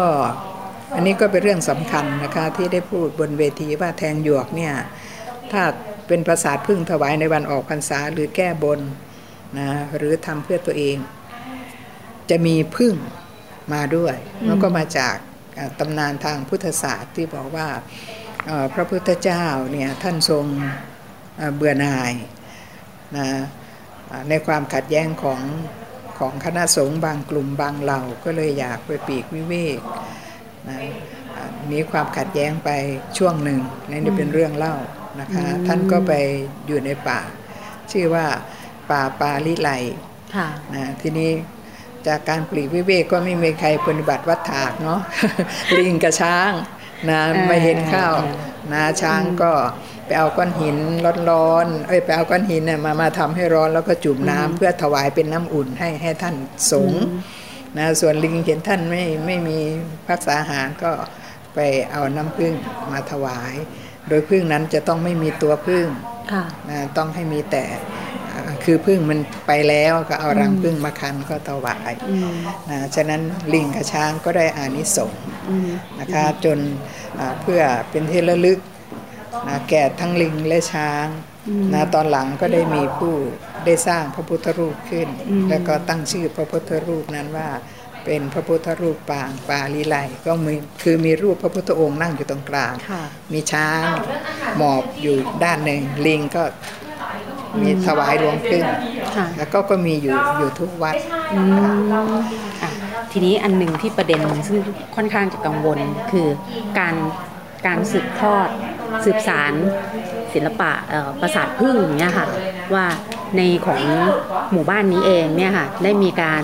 [0.96, 4.74] อันนี้ก็เป็นเรื่องสำคัญนะคะที่ได้พูดบนเวทีว่าแทงหยวกเนี่ย
[5.52, 5.64] ถ้า
[6.08, 8.80] เป็นประสาทพึ่งถวายในวันออกพรรษาหรือแก้บน
[9.60, 10.98] นะหรือทำเพื่อตัวเอง
[12.30, 12.94] จะมีพึ่ง
[13.74, 15.16] มาด้วยแล้วก็มาจาก
[15.80, 17.68] ตำนานทางพุทธศาสตร์ที่บอกว่า
[18.74, 20.46] พระพุทธเจ้าเนี่ยท่านทรง
[21.56, 22.14] เบื่อหน่าย
[23.18, 23.28] นะ
[24.30, 25.42] ในความขัดแย้งของ
[26.20, 29.80] ของคณะสงฆ์บางกลุ่มบางเหล่าก็เลยอยากไปปีกวิเวก
[30.68, 30.78] นะ
[31.36, 32.70] อ่ามีความขัดแย้งไป
[33.18, 34.76] ช่วงหนึ่งนี่นี่เป็นเรื่องเล่า
[35.20, 36.14] นะคะท่านก็ไป
[36.68, 37.20] อยู่ในป่า
[37.92, 38.26] ชื่อว่า
[38.92, 39.70] ป่าปาลิไล
[40.36, 41.32] ค่ะนะทีนี้
[42.08, 45.00] จากการปลีกวิเวกก็ไม่มีใครปฏิบัติวัดถากเนาะ
[45.78, 46.52] ลิงกับช้าง
[47.10, 48.16] นะอ่าไม่เห็นข้าว
[48.74, 49.52] นะช้างก็
[50.08, 50.78] ไปเอาก้อนหิน
[51.32, 56.36] ร้อนๆเอ้ยไปเอาก้อนหินเนี่ยมามาทำให้ร้อนแล้วก็จุ่มน้ำเพื่อถวายเป็นน้ำอุ่นให้ให้ท่าน
[56.72, 57.02] สงฆ์
[57.78, 59.58] นะส่วนลิงเห็นท่านไม่ไม่มี
[60.08, 60.92] พักษาอาหารก็
[61.56, 61.60] ไป
[61.92, 62.54] เอาน้ำผึ้ง
[62.92, 63.54] มาถวาย
[64.08, 65.86] โดยผึ้งนั้นจะต้องไม่มีตัวผึ้ง
[66.32, 67.64] ค่ะนะต้องให้มีแต่
[68.34, 72.36] อ่าคือพึ่งมันไปแล้วก็เอารังพึ่งมาคันก็ถวายอืม
[72.70, 73.22] นะฉะนั้น
[73.54, 76.58] ลิงกับช้างก็ได้อานิสงส์อืมนะคะจน
[77.20, 78.60] อ่าเพื่อเป็นที่ระลึก
[79.48, 81.08] นะแก่ทั้งลิงและช้าง
[81.74, 83.14] นะตอนหลังก็ได้มีผู้
[83.66, 85.08] ได้สร้างพระพุทธรูปขึ้น
[85.50, 87.50] แล้วก็ตั้งชื่อพระพุทธรูปนั้นว่า
[88.06, 93.84] เป็นพระพุทธรูปปางปาลีไลก็มีคือมีรูปพระพุทธองค์นั่งอยู่ตรงกลางค่ะมีช้าง
[94.58, 96.44] หมอบอยู่ด้านหนึ่งลิงก็
[97.62, 98.64] มีถวายหลวงพึ่ง
[99.16, 100.96] ค่ะแล้วก็ก็มีอยู่อยู่ทุกวัด
[101.34, 102.16] อืม
[102.62, 102.72] อะ
[103.12, 104.60] ทีนี้อันหนึ่งที่ประเด็นซึ่ง
[104.96, 105.80] ค่อนข้างจะกังวล
[106.12, 106.28] คือ
[106.80, 106.96] การ
[107.68, 108.48] การสืบทอด
[109.06, 109.54] สืบสาร
[110.34, 110.72] ศิลปะ
[111.22, 112.28] ประสาทพึ่งเงี้ยค่ะ
[112.74, 112.86] ว่า
[113.38, 113.82] ในของ
[114.52, 116.44] หมู่บ้านนี้เองเนี่ยค่ะได้มีการ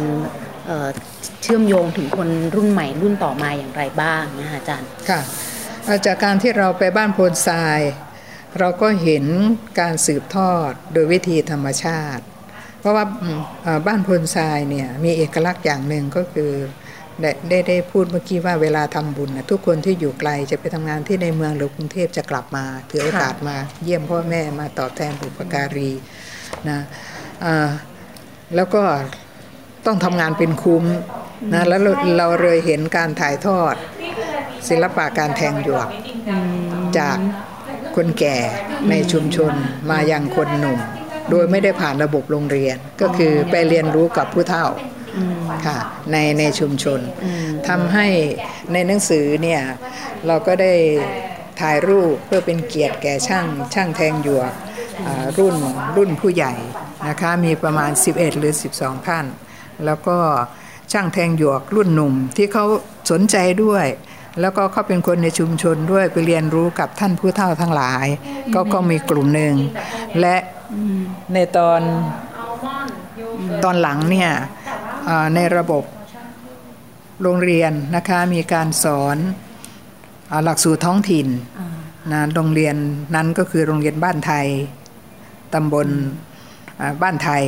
[1.42, 5.22] เชื่อมโยงถึงคนรุ่นใหม่รุ่นต่อมาอย่างไรบ้างนะคะอาจารย์ค่ะ
[6.06, 7.80] จากการที่เราไปบ้านโพนทราย
[8.60, 9.26] เราก็เห็น
[9.80, 12.24] การสืบทอดโดยวิธีธรรมชาติ
[12.80, 13.06] เพราะว่า
[13.88, 16.52] บ้านโพนทรายเนี่ยมีเอกลักษณ์อย่างหนึ่งก็คือ
[17.22, 25.92] ได้ได้ได้พูดเมื่อกี้ว่าเวลาทำบุญนะทุกคนที่อยู่ไกลจะไปทำงานที่ในเมืองหรือกรุงเทพจะกลับมาถือโอกาสมาเยี่ยมพ่อแม่มาตอบแทนบุปการี
[26.70, 26.80] นะ
[27.46, 27.70] อ่า
[28.56, 28.84] แล้วก็
[29.86, 30.84] ต้องทำงานเป็นคุ้ม
[31.54, 33.76] นะแล้วเราเราเลยเห็นการถ่ายทอด
[34.70, 35.90] ศิลปะการแทงหยวก
[36.98, 37.18] จาก
[37.96, 38.38] คนแก่
[38.90, 39.54] ในชุมชน
[39.90, 40.80] มายังคนหนุ่ม
[41.30, 44.66] โดยไม่ได้ผ่านระบบโรงเรียน ก็คือไปเรียนรู้กับผู้เฒ่า
[45.66, 45.78] ค่ะ
[46.12, 47.00] ในในชุมชน
[47.68, 48.08] ทำให้
[48.74, 49.62] ในหนังสือเนี่ย
[50.28, 50.74] เราก็ได้
[51.62, 54.52] ถ่ายรูปเพื่อเป็นเกียรติแก่ช่างช่างแทงหยวก
[55.06, 55.56] อ่ารุ่น
[55.98, 56.54] รุ่นผู้ใหญ่
[57.08, 59.26] นะคะมีประมาณ 11 หรือ 12 ท่าน
[59.86, 60.18] แล้วก็
[60.92, 62.66] ช่างแทงหยวกรุ่นหนุ่มที่เขา
[63.12, 63.86] สนใจด้วย
[64.42, 68.06] แล้วก็เขาเป็นคนในชุมชนด้วยไปเรียนรู้กับท่านผู้เฒ่าทั้งหลาย
[68.54, 69.56] ก็ก็มีกลุ่มหนึ่ง
[70.20, 70.36] และ
[71.34, 71.82] ในตอน
[73.64, 74.63] ตอนหลังเนี่ยเอ่อ
[75.36, 75.84] ในระบบ
[77.22, 79.18] โรงเรียนนะคะมีการสอน
[80.30, 81.28] เอ่อหลักสูตรท้องถิ่น
[82.12, 82.76] นะโรงเรียน
[83.16, 84.48] นั้นก็คือโรงเรียนบ้านไทย
[85.54, 85.88] ตำบล
[86.80, 87.44] อ่าบ้านไทย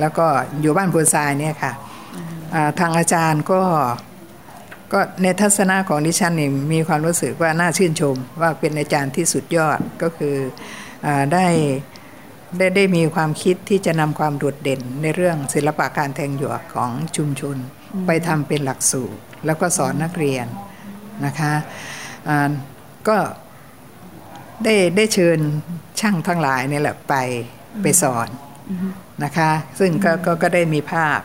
[0.00, 0.26] แล้วก็
[0.60, 1.72] อยู่บ้านพูนทรายเนี่ยค่ะ
[2.80, 3.60] ทางอาจารย์ก็
[4.92, 10.34] ก็ในทัศนะของดิฉันนี่มีความรู้สึกว่าน่าชื่นชม ว่าเป็นอาจารย์ที่สุดยอดก็คือ
[11.06, 11.46] อได้
[12.58, 17.56] ได้ได้มีความคิดที่จะนำความโดดเด่นในเรื่องศิลปะการแทงหยวกของชุมชน
[18.06, 20.46] ไปทำเป็นหลักสูตร แล้วก็สอนนักเรียน
[21.24, 21.52] นะคะ
[23.08, 23.18] ก็
[24.64, 25.38] ได้ได้เชิญ
[26.00, 27.14] ช่างทั้งหลายนี่แหละไป
[27.82, 28.28] ไปสอน
[29.24, 31.20] นะคะ ซึ่งก็ก็ก็ได้มีภาพ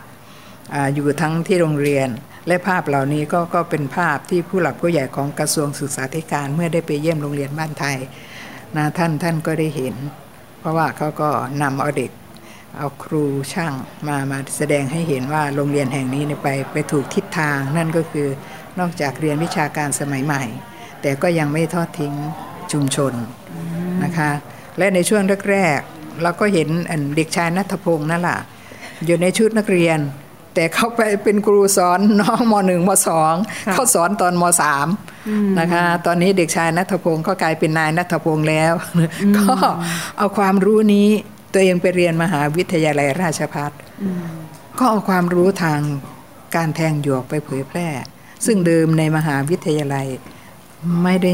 [0.74, 2.10] ออยู่ทั้งที่โรงเรียน
[2.48, 7.98] และภาพเหล่านี้ก็ก็เป็นภาพที่ผู้หลักผู้ใหญ่ของกระทรวงศึกษาธิการเมื่อได้ไปเยี่ยมโรงเรียนบ้านไทย
[8.78, 9.96] นะท่านท่านก็ได้เห็น
[10.62, 11.30] เพราะว่าเขาก็
[11.62, 12.12] นำเอาเด็ก
[12.78, 13.74] เอาครูช่าง
[14.08, 18.28] มามาแสดงให้เห็นว่าโรงเรียนแห่งนี้ไปไปถูกทิศทาง นั่นก็คือ
[18.80, 20.44] นอกจากเรียนวิชาการสมัยใหม่
[21.02, 22.14] แต่ก็ยังไม่ทอดทิ้ง
[22.72, 23.14] ชุมชน
[24.04, 24.32] นะคะ
[24.78, 25.22] และในช่วง
[25.52, 26.68] แรกๆเราก็เห็น
[27.16, 28.40] เด็กชายนัทพงศ์นั่นแหละ
[29.06, 30.00] อยู่ในชุดนักเรียน
[30.56, 33.34] แต่เขาไปเป็นครูสอนน้องมหนึ่งมสอง
[33.74, 34.88] เขาสอนตอนมสาม
[35.60, 38.74] นะคะ ตอนนี้เด็กชายนัทพงศ์ก็กลายเป็นนายนัทพงศ์แล้ว
[39.38, 39.56] ก็
[40.18, 41.10] เอาความรู้นี้
[41.54, 43.72] ตัวเองไปเรียนมหาวิทยาลัยราชภัฏ
[44.80, 45.80] ก็เอาความรู้ทาง
[46.56, 47.88] การแทงหยวกไปเผยแพร่
[48.46, 50.08] ซึ่งเดิมในมหาวิทยาลัย
[51.04, 51.34] ไม่ได้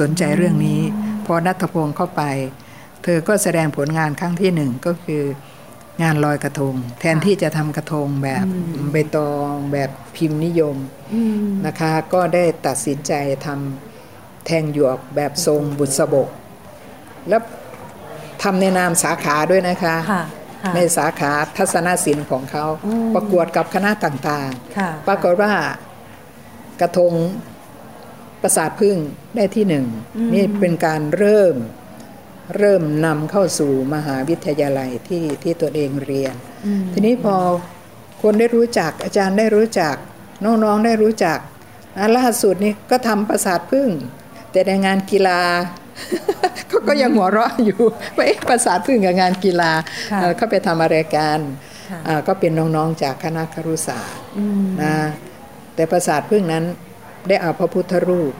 [0.00, 0.80] สนใจเรื่องนี้
[1.26, 2.22] พอนัทพงศ์เข้าไป
[3.02, 5.22] เธอก็แสดงผลงานครั้งที่หนึ่งก็คือ
[6.02, 8.46] งานลอยกระทง แทนที่จะทำกระทงแบบ
[8.92, 10.76] ใบตองแบบพิมพ์นิยม
[11.66, 13.12] นะคะ ก็ได้ตัดสินใจ
[13.46, 16.28] ทำแทงหยวกแบบทรงบุษบก
[17.28, 17.42] แล้ว
[18.42, 19.96] ทำในนามสาขาด้วยนะคะ
[20.74, 22.64] ในสาขาทัศนศิลป์ของเขา
[23.14, 25.52] ประกวดกับคณะต่างๆ ปรากฏว่า
[26.80, 27.12] กระทง
[28.42, 28.96] ประสาทพึ่ง
[29.36, 29.86] ได้ที่หนึ่ง
[30.34, 31.54] นี่เป็นการเริ่ม
[32.56, 36.34] เริ่มนำเข้าสู่มหาวิทยาลัยที่ที่ตัวเองเรียน
[36.92, 37.36] ทีนี้พอ
[38.22, 39.94] คนได้รู้จักอาจารย์ได้รู้จัก
[40.44, 41.38] น้องๆได้รู้จัก
[42.16, 43.88] ล่าสุดนี่ก็ทำประสาทพึ่ง
[44.50, 45.40] แต่ในงานกีฬา
[46.68, 47.80] เขาก็ยังหัวเราะอยู่
[48.16, 49.72] ว่าประสาทพึ่งกับงานกีฬา
[50.36, 51.40] เขาไปทำอะไรกัน
[52.26, 54.22] ก็เป็นน้องๆจากคณะครุศาสตร์
[54.82, 54.96] นะ
[55.74, 56.64] แต่ประสาทพึ่งนั้น
[57.28, 58.32] ได้เอาพระพุทธรูป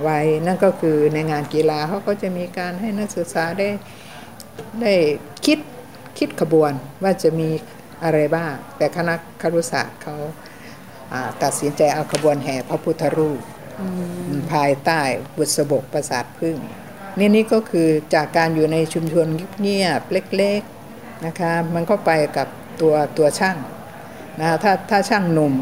[0.00, 3.68] ไว้ นั่นก็คือในงานกีฬาเขาก็จะมีการให้นักศึกษาได้
[4.82, 4.94] ได้
[5.46, 5.58] คิด
[6.18, 7.48] คิดขบวนว่าจะมี
[8.04, 10.16] อะไรบ้าง แต่คณะครุศาสตร์เขา
[11.42, 13.40] ตัดสินใจเอาขบวนแห่พระพุทธรูป
[14.52, 15.00] ภายใต้
[15.36, 16.56] บุษบกประสาทพึ่ง
[17.18, 19.26] นี่นี่ก็คือจากการอยู่ในชุมชน
[19.60, 22.48] เงียบเล็กๆนะคะมันก็ไปกับ
[22.80, 23.56] ตัวตัวช่าง
[24.40, 25.54] นะถ้าถ้าช่างหนุ่ม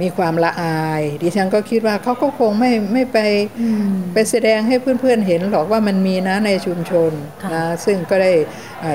[0.00, 3.18] มีความละอาย ดิฉันก็คิดว่าเขาก็คงไม่ไม่ไป
[4.12, 7.10] ไปแสดงให้เพื่อนๆเห็นหรอกว่ามันมีนะในชุมชน
[7.52, 8.32] นะซึ่งก็ได้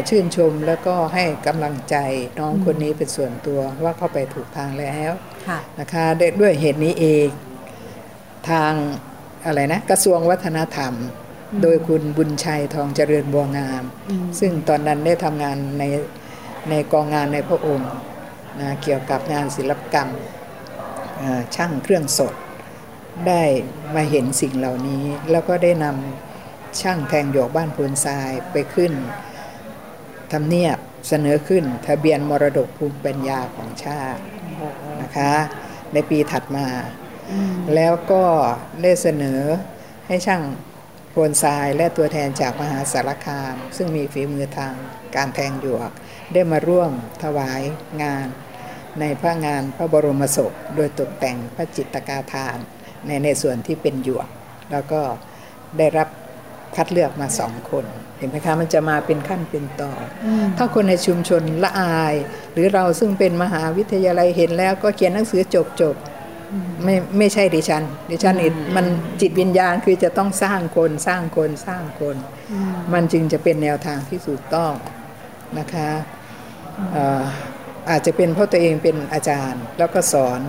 [0.10, 1.96] ชื่นชมแล้วก็ให้กำลังใจ
[2.40, 5.12] น้องคนนี้เป็นส่วนตัวว่าเข้าไปถูกทางแล้ว
[5.80, 6.06] นะคะ
[6.42, 7.28] ด้วยเหตุนี้เอง
[8.50, 8.72] ทาง
[9.46, 10.94] อะไรนะกระทรวงวัฒนธรรม
[11.62, 13.84] โดยคุณบุญชัยทองเจริญบัวงาม
[14.40, 15.84] ซึ่งตอนนั้นได้ทำงานใน
[16.70, 17.92] ในกองงานในพระองค์
[18.62, 20.10] นะเกี่ยวกับงานศิลปกรรม
[21.56, 22.36] ช่างเครื่องสด
[23.28, 23.44] ได้
[23.96, 28.94] มาเห็นสิ่งเหล่านี้ แล้วก็ได้นำช่างแทงหยกบ้านพูนทรายไปขึ้น
[30.32, 30.78] ทำเนียบ
[31.08, 34.22] เสนอขึ้นทะเบียนมรดกภูมิปัญญาของชาติ
[35.02, 35.34] นะคะ
[35.94, 36.68] ในปีถัดมา
[37.76, 38.24] แล้วก็
[38.82, 39.42] ได้เสนอ
[40.08, 40.44] ให้ช่าง
[41.10, 44.74] โพนทรายและตัวแทนจากมหาสารคาม ซึ่งมีฝีมือทาง
[45.16, 45.92] การแทงหยวก
[46.34, 46.92] ได้มาร่วม
[47.24, 47.62] ถวาย
[48.04, 48.28] งาน
[49.00, 52.58] ในพระงานพระบรมศพ โดยตกแต่งพระจิตกาทาน
[53.06, 54.28] ในในส่วนที่เป็นหยวก
[54.72, 55.02] แล้วก็
[55.78, 56.08] ได้รับ
[56.76, 57.86] คัดเลือกมาสองคน
[58.18, 60.04] เห็นไหมคะมันจะมาเป็นขั้นเป็นตอน
[60.58, 62.16] ถ้าคนในชุมชนละอาย
[62.54, 65.96] หรือเราซึ่งเป็นมหาวิทยาลัยเห็นแล้วก็เขียนหนังสือจบจบ
[66.84, 68.86] ไม่ไม่ใช่ดิฉัน ดิฉันอิมัน
[69.22, 72.16] จิตวิญญาณคือจะต้องสร้างคนสร้างคนสร้างคน
[72.94, 74.72] มันจึงจะเป็นแนวทางที่ถูกต้อง
[75.60, 75.90] นะคะ
[77.90, 80.42] อาจจะเป็นเพราะตัวเองเป็นอาจารย์ แล้วก็สอน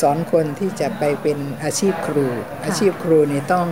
[0.00, 2.26] สอนคนที่จะไปเป็นอาชีพครู
[2.64, 3.68] อาชีพครูนี่ต้อง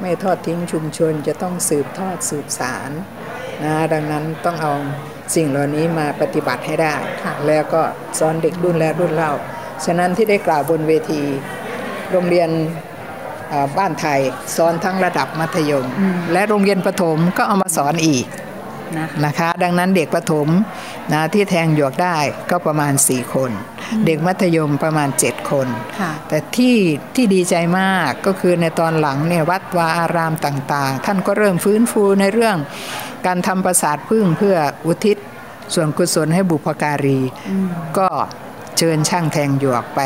[0.00, 2.90] ไม่ทอดทิ้งชุมชนจะต้องสืบทอดสืบสาร
[3.64, 4.72] นะดังนั้นต้องเอา
[5.34, 6.94] สิ่งเหล่านี้มาปฏิบัติให้ได้
[7.46, 7.82] แล้วก็
[8.18, 9.32] สอนเด็กรุ่นแล้วรุ่นเล่า
[9.84, 11.22] ฉะนั้นที่ได้กล่าวบนเวที
[12.10, 12.50] โรงเรียน
[13.78, 14.20] บ้านไทย
[14.56, 15.86] สอนทั้งระดับมัธยม
[16.32, 18.24] และโรงเรียนประถมก็เอามาสอนอีก
[19.24, 20.48] นะคะ ดังนั้นเด็กประถม
[21.12, 22.16] นะที่แทงหยวกได้
[22.50, 23.50] ก็ประมาณ 4 คน
[24.06, 25.66] เด็กมัธยมประมาณ 7 คน
[26.28, 26.76] แต่ที่
[27.14, 32.56] ที่ดีใจมากก็คือในตอนหลังเนี่ยวัดวาอารามต่างๆ ท่านก็เริ่มฟื้นฟูในเรื่อง
[33.26, 35.16] การทำประสาทพึ่งเพื่ออุทิศ
[35.74, 37.18] ส่วนกุศลให้บุพการี
[37.98, 38.08] ก็
[38.78, 40.00] เชิญช่างแทงหยวกไป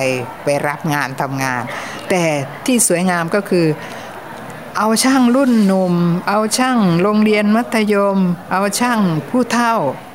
[0.45, 1.63] ไปรับงานทำงาน
[2.11, 2.23] แต่
[2.67, 3.67] ที่สวยงามก็คือ
[4.79, 5.95] เอาช่างรุ่นหนุ่ม
[6.29, 8.19] เอาช่างโรงเรียนมัธยม
[8.53, 9.75] เอาช่างผู้เฒ่า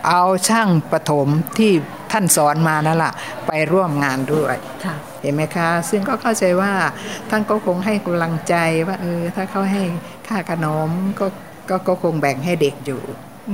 [0.10, 1.72] เอาช่างประถมที่
[2.12, 3.14] ท่านสอนมานั่นแหละ
[3.48, 6.74] ไปร่วมงานด้วยค่ะเห็นไหมคะ ซึ่งก็เข้าใจว่า
[7.30, 8.56] ท่านก็คงให้กำลังใจ
[8.88, 9.84] ว่าเออถ้าเขาให้
[10.28, 11.28] ค่าขนมก็
[11.70, 13.02] ก็ก็คงแบ่งให้เด็กอยู่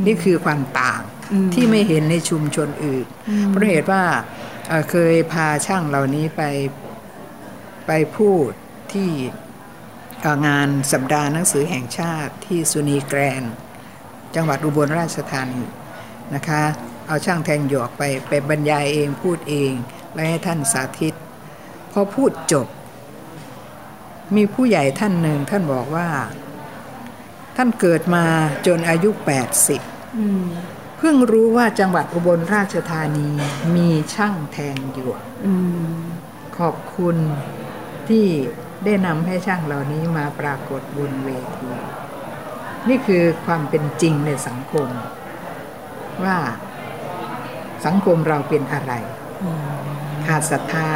[0.06, 3.06] นี่คือความต่างอืมที่ไม่เห็นในชุมชนอื่น
[3.48, 4.04] เพราะเหตุว่า
[4.70, 6.41] เอ่อเคยพาช่างเหล่านี้ไป
[7.88, 8.50] ไปพูด
[8.93, 9.46] ที่เอ่อ
[10.47, 13.53] งานสัปดาห์หนังสือแห่งชาติที่สุนีแกรนด์
[14.36, 15.63] จังหวัดอุบลราชธานี
[16.36, 16.63] นะคะ
[17.08, 19.71] เอาช่างแทงหยวกไปไปบรรยายเองพูดเอง
[20.13, 21.13] และให้ท่านสาธิต
[21.91, 22.67] พอพูดจบ
[24.36, 26.10] มีผู้ใหญ่ท่านหนึ่งท่านบอกว่า
[27.56, 28.25] ท่านเกิดมา
[28.67, 29.10] จนอายุ
[30.23, 33.30] 80 เพิ่งรู้ว่าจังหวัดอุบลราชธานี
[33.75, 35.21] มีช่างแทงหยวก
[36.58, 37.17] ขอบคุณ
[38.10, 38.25] ที่
[38.86, 41.70] ได้นำให้ช่างเหล่านี้มาปรากฏบนเวที
[42.90, 44.88] นี่คือความเป็นจริงในสังคม
[46.24, 46.38] ว่า
[47.86, 48.94] สังคมเราเป็นอะไร
[50.28, 50.92] ขาดศรัทธา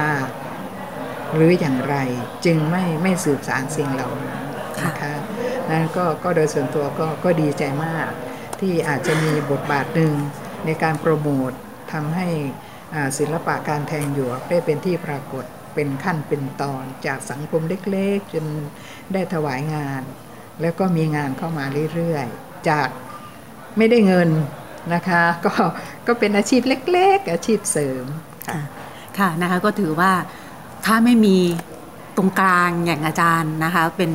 [1.36, 1.96] หรืออย่างไร
[2.46, 4.42] จึงไม่ไม่สืบสารสิ่งเหล่านั้น
[4.86, 5.14] นะคะ
[5.70, 8.10] นั้นก็ก็โดยส่วนตัวก็ก็ดีใจมาก
[8.60, 10.14] ที่อาจจะมีบทบาทหนึ่ง
[10.66, 11.52] ในการโปรโมท
[11.94, 12.28] ทำให้
[12.94, 18.46] อ่าศิลปะการแทงหยวกได้เป็นที่ปรากฏ เป็นขั้นเป็นตอนจากสังคมเล็กๆ จน
[19.14, 20.02] ได้ถวายงาน
[20.62, 22.88] แล้วก็มีงานเข้ามาเรื่อยๆ จาก
[23.78, 24.30] ไม่ได้เงิน
[24.94, 25.54] นะคะก็
[26.08, 28.06] ก็เป็นอาชีพเล็ก ๆ อาชีพเสริม
[28.48, 28.60] ค่ะ
[29.18, 30.12] ค่ะนะคะก็ถือว่า
[30.86, 31.38] ถ้าไม่มี
[32.18, 34.12] ตรงกลางอย่างอาจารย์นะคะเป็น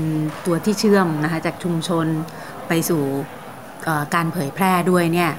[0.46, 2.06] ตัวที่เชื่อมนะคะจากชุมชน
[2.68, 3.02] ไปสู่
[4.14, 5.32] การเผยแพร่ด้วยเนี่ย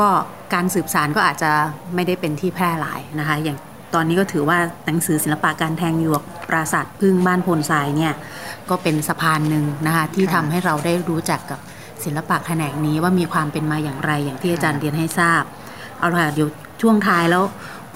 [0.00, 0.08] ก็
[0.54, 1.52] การสืบสารก็อาจจะ
[1.94, 3.58] ไม่ได้เป็นที่แพร่หลายนะคะอย่าง
[3.94, 8.14] ตอนนี้ก็ถือว่าหนังสือศิลปะการแทงหยวกปราสาทพึ่งบ้านโพนทรายเนี่ย
[8.70, 11.58] ก็เป็นสะพานหนึ่งนะคะที่ค่ะทำให้เราได้รู้จักกับ
[12.04, 15.42] ศิลปะแขนงนี้ว่ามีความเป็นมาอย่างไรอย่างที่อาจารย์เรียนให้ทราบ
[15.98, 16.48] เอาละค่ะเดี๋ยว
[16.82, 17.42] ช่วงท้ายแล้ว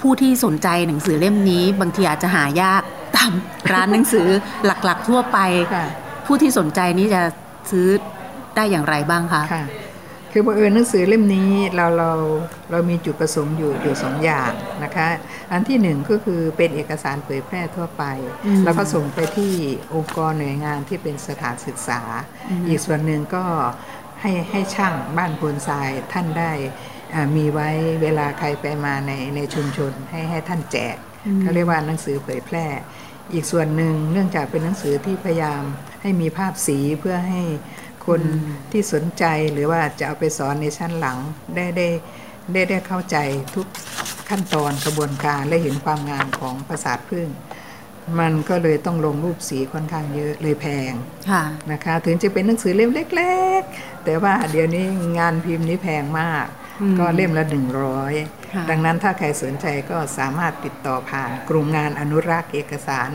[0.01, 2.81] ผู้ที่สนใจหนังสือเล่มนี้ บางทีอาจจะหายาก
[3.15, 3.31] ตาม
[3.71, 4.27] ร้านหนังสือ
[4.65, 5.37] หลักๆทั่วไป
[5.75, 5.85] ค่ะ
[6.25, 7.21] ผู้ที่สนใจนี้จะ
[7.71, 7.87] ซื้อ
[8.55, 9.43] ได้อย่างไรบ้างคะ
[10.27, 12.11] ค่ะคือบังเอิญหนังสือเล่มนี้เราเรา
[12.71, 14.51] เรามีจุดประสงค์อยู่อยู่สองอย่าง
[14.83, 15.07] นะคะ
[15.51, 18.03] อันที่หนึ่งก็คือเป็นเอกสารเผยแพร่ทั่วไป
[18.45, 19.53] อืมแล้วก็ส่งไปที่
[19.95, 22.01] องค์กรหน่วยงานที่เป็นสถานศึกษา
[22.49, 23.45] อืมอีกส่วนหนึ่งก็
[24.21, 26.51] ให้ให้ช่างบ้านโพนทรายท่านได้
[27.13, 27.69] อ่ามีไว้
[28.01, 30.95] เวลาใครไปมาในในชุมชนให้ให้ท่านแจก
[31.41, 32.65] เขาเรียกว่าหนังสือเผยแพร่
[33.33, 35.61] อีกส่วนหนึ่งเนื่องจากเป็นหนังสือที่พยายาม
[36.01, 37.41] ให้มีภาพสีเพื่อให้
[38.07, 38.21] คน
[38.71, 41.17] ที่สนใจหรือว่าจะเอาไปสอนในชั้นหลัง
[41.55, 41.87] ได้ได้
[42.53, 43.17] ได้ได้เข้าใจ
[43.55, 43.67] ทุก
[44.29, 47.27] ขั้นตอนกระบวนการและเห็นความงามของภาษาทพึ่ง
[48.19, 50.91] มันก็เลยต้องลงรูปสีค่อนข้างเยอะเลยแพง
[51.29, 54.85] ค่ะนะคะ ถึงจะเป็นหนังสือเล่มเล็ก ๆ แต่ว่าเดี๋ยวนี้
[55.19, 56.45] งานพิมพ์นี้แพงมาก
[56.81, 58.13] อืมก็เล่มละหนึ่งร้อย
[58.53, 63.11] ค่ะดังนั้นถ้าใครสนใจก็สามารถติดต่อผ่านกลุ่มงานอนุรักษ์เอกสาร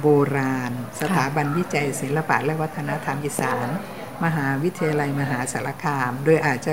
[0.00, 3.68] โบราณ สถาบันวิจัยศิลปะและวัฒนธรรมอีสาน
[4.24, 6.72] มหาวิทยาลัยมหาสารคาม โดยอาจจะ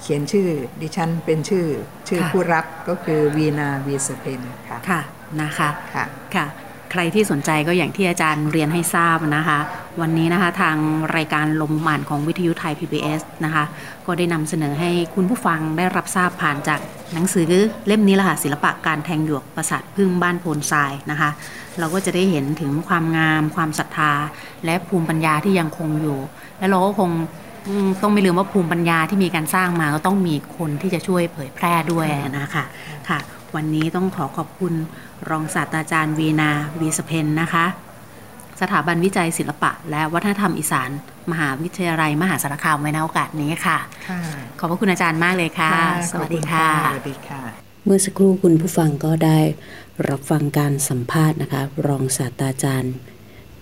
[0.00, 0.48] เขียนชื่อ
[0.80, 1.66] ดิฉันเป็นชื่อ
[2.08, 5.00] ชื่อค่ะผู้รับก็คือวีนาวีสเพนค่ะค่ะ
[5.40, 6.04] นะคะค่ะ
[6.34, 6.65] ค่ะใค
[7.00, 9.58] รที่สนใจก็อย่างที่อาจารย์เรียนให้ทราบนะคะ
[10.00, 10.76] วันนี้นะคะทาง
[11.16, 13.64] รายการลมหมานของวิทยุไทย PBS นะคะ
[14.06, 16.80] ก็ได้นำเสนอให้คุณผู้ฟังได้รับทราบผ่านจาก
[17.14, 17.44] หนังสือ
[17.86, 21.30] เล่มนี้ละค่ะศิลปะการแทงหยวกประสาทพึ่งบ้านโพนทรายนะคะ
[21.78, 24.12] เราก็จะได้เห็นถึงความงาม ความศรัทธา
[24.64, 26.18] และภูมิปัญญาที่ยังคงอยู่
[26.58, 27.10] และเราก็คง
[28.02, 32.06] ต้องไม่ลืมว่าภูมิปัญญาที่มีการสร้างมาก็ต้องมีคนที่จะช่วยเผยแพร่ด้วย
[32.38, 32.64] นะคะ
[33.08, 33.18] ค่ะ
[33.54, 34.74] วันนี้ต้องขอขอบคุณ
[35.30, 37.66] รองศาสตราจารย์วีนาวีสเพนนะคะ
[38.60, 40.90] สถาบันวิจัยศิลปะ และวัฒนธรรมอีสาน
[41.30, 43.78] มหาวิทยาลัยมหาสารคามไว้ในโอกาสนี้ค่ะ
[44.08, 44.20] ค่ะ
[44.58, 45.72] ขอบพระคุณอาจารย์มากเลยค่ะ
[46.10, 47.42] สวัสดีค่ะ สวัสดีค่ะ
[47.84, 49.38] เมื่อสักครู่คุณผู้ฟังก็ได้
[50.08, 52.94] รับฟังการสัมภาษณ์นะคะ รองศาสตราจารย์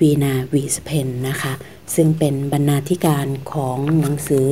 [0.01, 1.53] วีนาวีสเพนนะคะ
[1.95, 4.47] ซึ่งเป็นบรรณาธิการของหนังสือ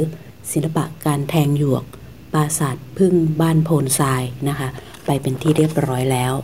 [0.52, 1.84] ศิลปะการแทงหยวก
[2.32, 4.68] ปราสาทพึ่งบ้านโพนทรายนะคะ
[5.05, 6.34] ไปเป็นที่เรียบร้อยแล้ว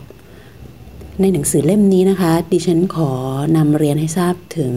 [1.19, 3.11] ในหนังสือเล่มนี้นะคะ ดิฉันขอ
[3.57, 4.73] นำเรียนให้ทราบถึง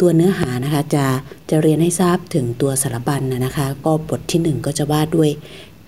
[0.00, 1.06] ตัวเนื้อหานะคะ จะ
[1.50, 5.30] จะเรียนให้ทราบถึงตัวสารบัญนนะคะ ก็บทที่หนึ่งก็จะว่าด้วย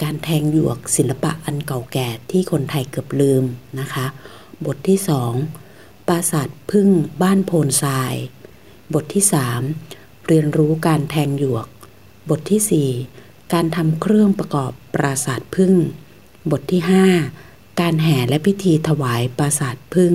[0.03, 3.45] การแทงหยวกศิลปะอันเก่าแก่ที่คนไทยเกือบลืม
[3.81, 4.07] นะคะ
[4.67, 5.33] บทที่สอง
[6.09, 6.89] ปราสาทพึ่ง
[7.23, 8.15] บ้านโพนทราย
[8.95, 9.61] บทที่สาม
[10.27, 11.67] เรียนรู้การแทงหยวก
[12.31, 12.91] บทที่สี่
[13.53, 15.73] การทำเครื่องประกอบปราสาทพึ่ง
[16.51, 16.83] บทที่
[17.31, 20.13] 5 การแห่และพิธีถวายปราสาทพึ่ง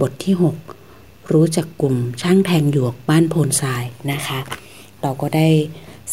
[0.00, 0.34] บทที่
[0.84, 4.38] 6 รู้จักกลุ่มช่างแทงหยวกบ้านโพนทรายนะคะ
[5.02, 5.48] เราก็ได้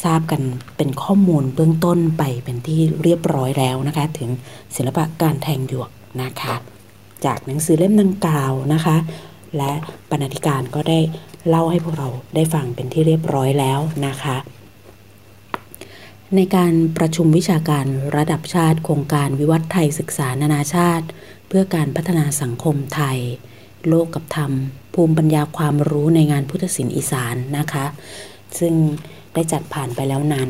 [0.04, 0.42] ทราบกัน
[0.78, 4.30] เป็นข้อมูลเบื้องต้นไปเป็นที่เรียบร้อยแล้วนะคะ ถึง
[4.76, 5.90] ศิลปะการแทงหยวก
[6.22, 6.56] นะคะ
[7.26, 8.98] จากหนังสือเล่มดังกล่าวนะคะ
[9.58, 9.72] และ
[10.10, 11.00] บรรณาธิการก็ได้
[11.48, 14.36] เล่าให้พวกเราได้ฟังเป็นที่เรียบร้อยแล้วนะคะ
[16.36, 21.06] ในการประชุมวิชาการระดับชาติ โครงการวิวัฒน์ไทยศึกษานานาชาติ
[21.48, 23.20] เพื่อการพัฒนาสังคมไทย
[23.88, 24.52] โลกกับธรรม
[24.94, 27.86] ภูมิปัญญาความรู้ในงานพุทธศิลป์อีสานนะคะ
[28.60, 28.74] ซึ่ง
[29.34, 30.50] ได้จัดผ่านไปแล้วนั้น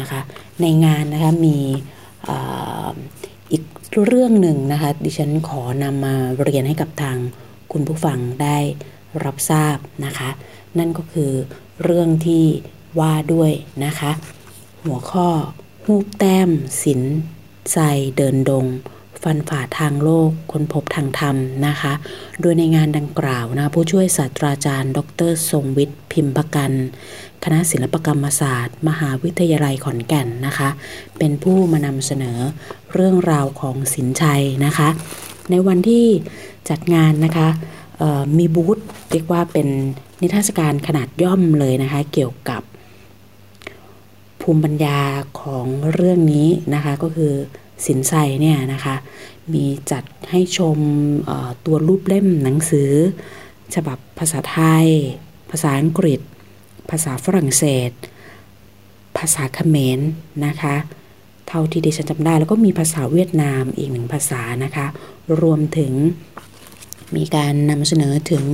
[0.00, 0.20] นะคะ
[0.60, 1.58] ในงานนะคะมี
[3.52, 3.62] อีก
[4.06, 7.16] เรื่องหนึ่งนะคะ ดิฉันขอนำมาเรียนให้กับทาง
[7.72, 8.58] คุณผู้ฟังได้
[9.24, 10.30] รับทราบนะคะ
[10.78, 11.30] นั่นก็คือ
[11.82, 12.44] เรื่องที่
[13.00, 13.50] ว่าด้วย
[13.84, 14.12] นะคะ
[14.84, 15.28] หัวข้อ
[15.84, 16.50] หูบแต้ม
[16.82, 17.00] ศิล
[17.72, 18.66] ใส่เดินดง
[19.22, 21.92] ฟันฝ่าทางโลกค้นพบทางธรรมนะคะ
[22.40, 24.98] โดยในงานดังกล่าวนะผู้ช่วยศาสตราจารย์ ด
[25.30, 26.70] ร ทรงวิทย์ พิมพ์ประกัน
[27.44, 30.68] คณะศิลปกรรมศาสตร์ มหาวิทยาลัยขอนแก่นนะคะ
[31.18, 32.38] เป็นผู้มานำเสนอ
[32.94, 34.88] เรื่องราวของสินชัยนะคะ
[35.50, 36.06] ในวันที่
[36.70, 37.48] จัดงานนะคะ
[38.38, 38.78] มีบูธ
[39.10, 39.68] เรียกว่าเป็น
[40.20, 42.62] นิทรรศการขนาดย่อมเลยนะคะ เกี่ยวกับ
[44.42, 45.00] ภูมิปัญญา
[45.40, 47.32] ของเรื่องนี้นะคะก็คือ
[47.86, 48.94] สินไซเนี่ยนะคะ
[49.52, 50.78] มีจัดให้ชม
[51.66, 52.90] ตัวรูปเล่มหนังสือ
[53.74, 54.88] ฉบับภาษาไทย
[55.50, 56.20] ภาษาอังกฤษ
[56.90, 57.90] ภาษาฝรั่งเศส
[59.16, 60.00] ภาษาเขมร
[60.46, 60.76] นะคะ
[61.48, 64.86] เท่าที่ดิฉันจำได้แล้วก็มีภาษาเวียดนามอีกหนึ่งภาษานะคะ
[65.40, 65.92] รวมถึง
[67.16, 68.44] มีการนำเสนอถึง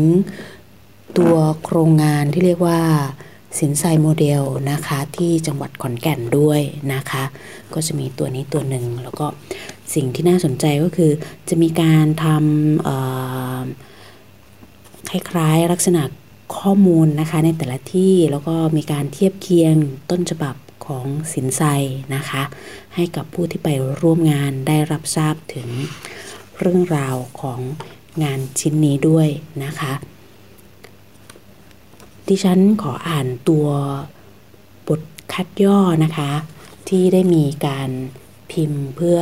[1.18, 2.80] ตัวโครงงานที่เรียกว่า
[3.58, 6.60] สินไซโมเดลนะคะที่จังหวัดขอนแก่นด้วย
[6.94, 7.24] นะคะ
[7.74, 9.26] ก็จะมีตัวนี้ตัวหนึ่งแล้วก็
[9.94, 11.12] สิ่งที่น่าสนใจก็คือ
[11.48, 12.38] จะมีการทำ
[15.08, 16.02] คล้ายๆลักษณะ
[16.56, 19.74] ข้อมูลนะคะในแต่ละที่แล้วก็มีการเทียบเคียง
[20.10, 20.54] ต้นฉบับ
[20.86, 21.62] ของสินไซ
[22.14, 22.42] นะคะ
[22.94, 23.68] ให้กับผู้ที่ไป
[24.00, 25.68] ร่วมงานได้รับทราบถึง
[26.60, 27.60] เรื่องราวของ
[28.22, 29.28] งานชิ้นนี้ด้วย
[29.64, 29.92] นะคะ
[32.28, 33.66] ดิฉันขออ่านตัว
[34.88, 35.00] บท
[35.32, 36.30] คัดย่อนะคะ
[36.88, 37.90] ที่ได้มีการ
[38.50, 39.18] พิมพ์เพื่อ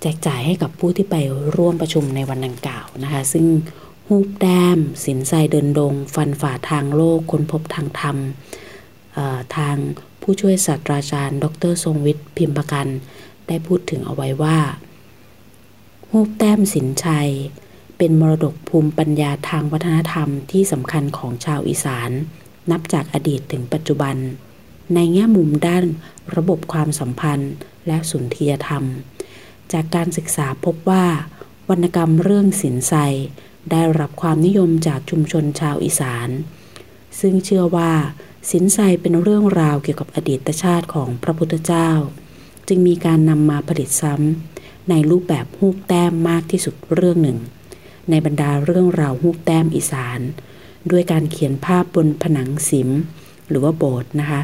[0.00, 1.16] แจกจ่ายให้กับผู้ที่ไป
[1.56, 3.46] ร่วมประชุมในวันดังกล่าวนะคะ ซึ่ง
[4.06, 4.46] ฮูบแด
[4.76, 8.16] ม สินไซเดินดง ฟันฝ่าทางโลกค้นพบทางธรรม
[9.56, 9.76] ทาง
[10.22, 12.86] ผู้ช่วยศาสตราจารย์ ดร ทรงวิทย์พิมพ์ประกัน
[13.48, 14.58] ได้พูดถึงเอาไว้ว่า
[16.10, 17.30] ฮูบแต้มสินชัย
[17.98, 22.10] เป็นมรดกภูมิปัญญาทางวัฒนธรรมที่สำคัญของชาวอีสาน
[22.70, 24.16] นับจากอดีตถึงปัจจุบัน
[24.94, 25.84] ในแง่มุมด้าน
[26.36, 27.52] ระบบความสัมพันธ์
[27.86, 28.84] และสุนทรียธรรม
[29.72, 31.04] จากการศึกษาพบว่า
[31.68, 32.94] วรรณกรรมเรื่องสินไซ
[33.70, 36.28] ได้รับความนิยมจากชุมชนชาวอีสาน
[37.20, 37.92] ซึ่งเชื่อว่า
[38.50, 41.90] สินไซเป็นเรื่องราวเกี่ยวกับอดีตชาติของพระพุทธเจ้า
[42.68, 47.38] จึงมีการนำมาผลิตซ้ำในรูปแบบฮูกแต้มมากที่สุดเรื่องหนึ่ง
[48.10, 50.20] ในบรรดาเรื่องราวฮูกแต้มอีสาน
[50.90, 52.90] ด้วยการเขียนภาพบนผนังสิม
[53.48, 54.40] หรือว่าโบสถ์นะคะ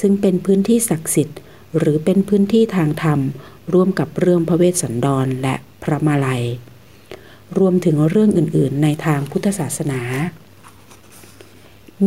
[0.00, 1.38] ซึ่งเป็นพื้นที่ศักดิ์สิทธิ์
[1.78, 3.20] หรือเป็นพื้นที่ทางธรรม
[3.72, 6.44] ร่วมกับเรื่องพระเวสสันดรและพระมาลัย
[7.58, 10.00] รวมถึงเรื่องอื่นๆ ในทางพุทธศาสนา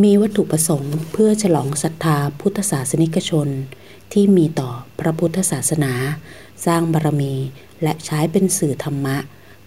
[0.02, 3.48] มีวัตถุประสงค์เพื่อฉลองศรัทธาพุทธศาสนิกชน
[4.12, 5.92] ที่มีต่อพระพุทธศาสนา
[6.66, 7.34] สร้างบารมี
[7.82, 9.16] และใช้เป็นสื่อธรรมะ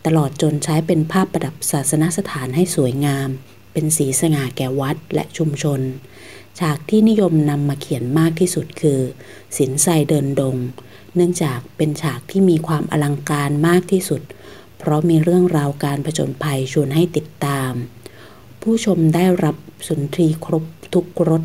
[0.05, 3.29] ตลอดจนใช้เป็นภาพประดับศาสนสถานให้สวยงาม
[3.73, 5.81] เป็นสีสง่าแก่วัดและชุมชน
[6.59, 8.99] ฉากที่นิยมนำมาเขียนมากที่สุดคือ
[9.57, 10.55] สินไซเดินดง
[11.15, 14.21] เนื่องจากเป็นฉากที่มีความอลังการมากที่สุด
[14.77, 17.71] เพราะมีเรื่องราวการผจญภัยชวนให้ติดตาม
[18.61, 19.55] ผู้ชมได้รับ
[19.87, 21.43] สุนทรีครบทุกรส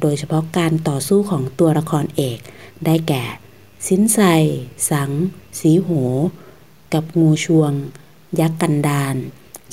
[0.00, 2.38] โดยเฉพาะการต่อสู้ของตัวละครเอก
[2.84, 3.24] ได้แก่
[3.88, 4.18] สินไซ
[4.90, 5.10] สัง
[5.60, 5.88] สีโห
[6.94, 7.72] กับงูชวง
[8.40, 9.16] ยักษ์กันดาน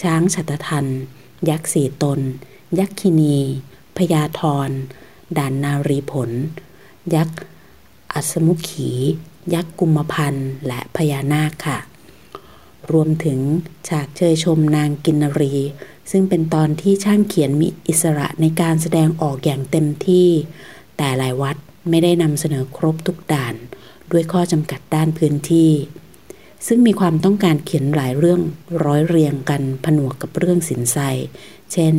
[0.02, 0.88] ช้างฉัตรทัน
[1.50, 2.20] ยักษ์สี่ตน
[2.80, 3.38] ยักษ์คินี
[3.98, 4.70] พญาธร
[5.38, 6.32] ด่านนารีผล
[7.16, 7.40] ยักษ์
[8.14, 8.92] อัศมุขี
[9.54, 11.80] ยักษ์กุมพันธ์และพญานาคค่ะ
[12.92, 13.40] รวมถึง
[13.88, 15.54] ฉากเชยชมนางกินรี
[16.12, 20.30] ซึ่งเป็นตอนที่ช่างเขียนมีอิสระในการแสดงออกอย่างเต็มที่
[20.98, 21.56] แต่หลายวัด
[21.90, 23.56] ไม่ได้นำเสนอครบทุกด่าน
[24.12, 25.72] ด้วยข้อจำกัดด้านพื้นที่
[26.68, 28.42] ซึ่งมีความต้องการเขียนหลายเรื่อง
[28.86, 30.98] ร้อยเรียงกันผนวกกับเรื่องสินไซ
[31.74, 31.94] เช่น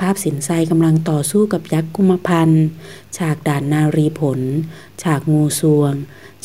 [0.00, 2.50] ภาพสินไซกำลังต่อสู้กับยักษ์กุมพัน
[3.16, 4.40] ฉากด่านนารีผล
[5.02, 5.92] ฉากงูสวง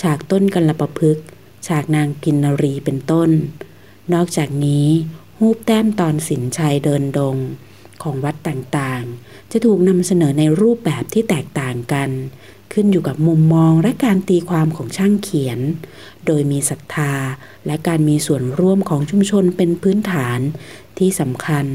[0.01, 1.17] ฉากต้นกันละประพฤก
[1.67, 3.29] ฉากนางกินนารีเป็นต้น
[4.13, 4.87] นอกจากนี้
[5.37, 7.37] หูปแต้มตอนสินชัยเดินดง
[8.03, 12.09] ของวัดต่างๆ จะถูกนำเสนอในรูปแบบที่แตกต่างกัน
[12.73, 15.59] ขึ้นอยู่กับมุมมองและการตีความของช่างเขียน
[16.25, 17.13] โดยมีศรัทธา
[17.65, 20.39] และการมีส่วนร่วมของชุมชนเป็นพื้นฐาน
[20.97, 21.65] ที่สำคัญ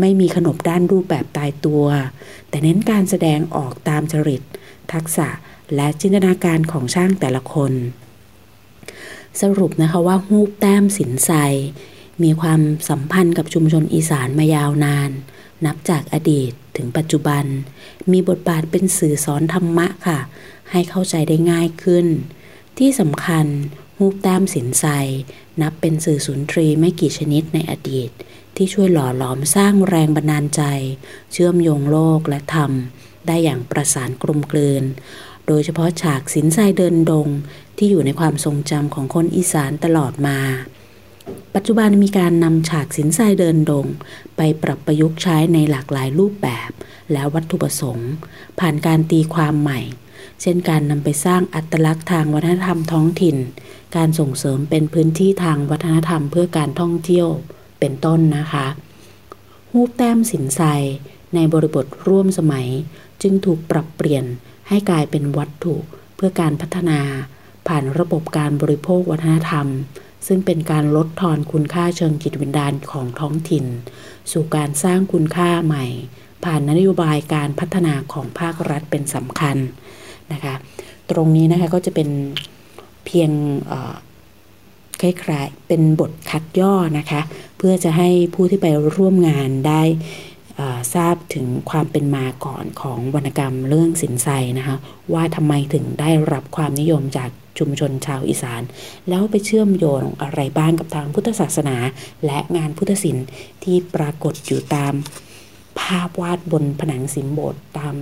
[0.00, 1.86] ไม่มีขนบด้านรูปแบบตายตัว
[2.48, 4.42] แต่เน้นการแสดงออกตามจริต
[4.92, 5.28] ทักษะ
[5.74, 7.72] และจินตนาการของช่างแต่ละคน
[9.40, 11.30] สรุปนะคะว่าฮูปแต้มสินไซ
[12.22, 15.10] มีความสัมพันธ์กับชุมชนอีสานมายาวนาน
[15.66, 17.44] นับจากอดีต ถึงปัจจุบัน
[18.12, 20.18] มีบทบาทเป็นสื่อสอนธรรมะค่ะ
[20.70, 22.06] ให้เข้าใจได้ง่ายขึ้น
[22.78, 23.46] ที่สำคัญ
[23.98, 24.84] ฮูปแต้มสินไซ
[25.60, 28.10] นับเป็นสื่อสุนทรีไม่กี่ชนิดในอดีต
[28.56, 30.62] ที่ช่วยหล่อหลอมสร้างแรงบันดาลใจ
[31.32, 32.72] เชื่อมโยงโลกและธรรม
[33.26, 34.84] ได้อย่างประสานกลมกลืน
[35.46, 37.28] โดยเฉพาะฉากสินทรเดินดง
[37.76, 40.38] ที่อยู่ในความทรงจำของคนอีสานตลอดมา
[41.54, 43.86] ปัจจุบันมีการนำฉากสินทรายเดินดง
[44.36, 46.70] ไปปรับประยุกต์ใช้ในหลากหลายรูปแบบ
[47.12, 48.10] และวัตถุประสงค์
[48.60, 49.80] ผ่านการตีความใหม่
[50.40, 53.36] เช่นการนำไปสร้างอัตลักษณ์ทางวัฒนธรรมท้องถิ่น
[53.96, 57.28] การส่งเสริมเป็นพื้นที่ทางวัฒนธรรมเพื่อการท่องเที่ยว
[57.80, 58.66] เป็นต้นนะคะ
[59.70, 60.60] หูปแต้มสินไซ
[61.34, 62.68] ในบริบทร่วมสมัย
[63.22, 64.24] จึงถูกปรับเปลี่ยน
[64.68, 65.74] ให้กลายเป็นวัตถุ
[66.16, 67.00] เพื่อการพัฒนา
[67.68, 69.66] ผ่านระบบการบริโภควัฒนธรรม
[70.26, 73.64] ซึ่งเป็นการลดทอนคุณค่าเชิงจิตวิญญาณของท้องถิ่น
[74.32, 75.86] สู่การสร้างคุณค่าใหม่
[76.44, 79.56] ผ่านนโยบายการพัฒนาของภาครัฐเป็นสำคัญ
[80.32, 80.54] นะคะ
[81.10, 82.08] ตรงนี้นะคะก็จะเป็น
[83.04, 83.30] เพียง
[85.00, 87.20] คล้ายๆเป็นบทคัดย่อนะคะ
[87.58, 88.66] เพื่อจะให้ผู้ที่ไป
[88.96, 89.82] ร่วมงานได้
[90.94, 94.28] ทราบถึงความเป็นมาก่อนของวรรณกรรมเรื่องสินไซ
[94.58, 94.76] นะคะ
[95.12, 98.62] ว่าทำไมถึงได้รับความนิยมจากชุมชนชาวอีสาน
[99.08, 101.76] แล้วไปเชื่อมโยงอะไรบ้างกับทางพุทธศาสนา
[102.26, 103.26] และงานพุทธศิลป์
[103.64, 104.92] ที่ปรากฏอยู่ตาม
[105.80, 107.94] ภาพวาดบนผนังสิมโบสถ์ตาม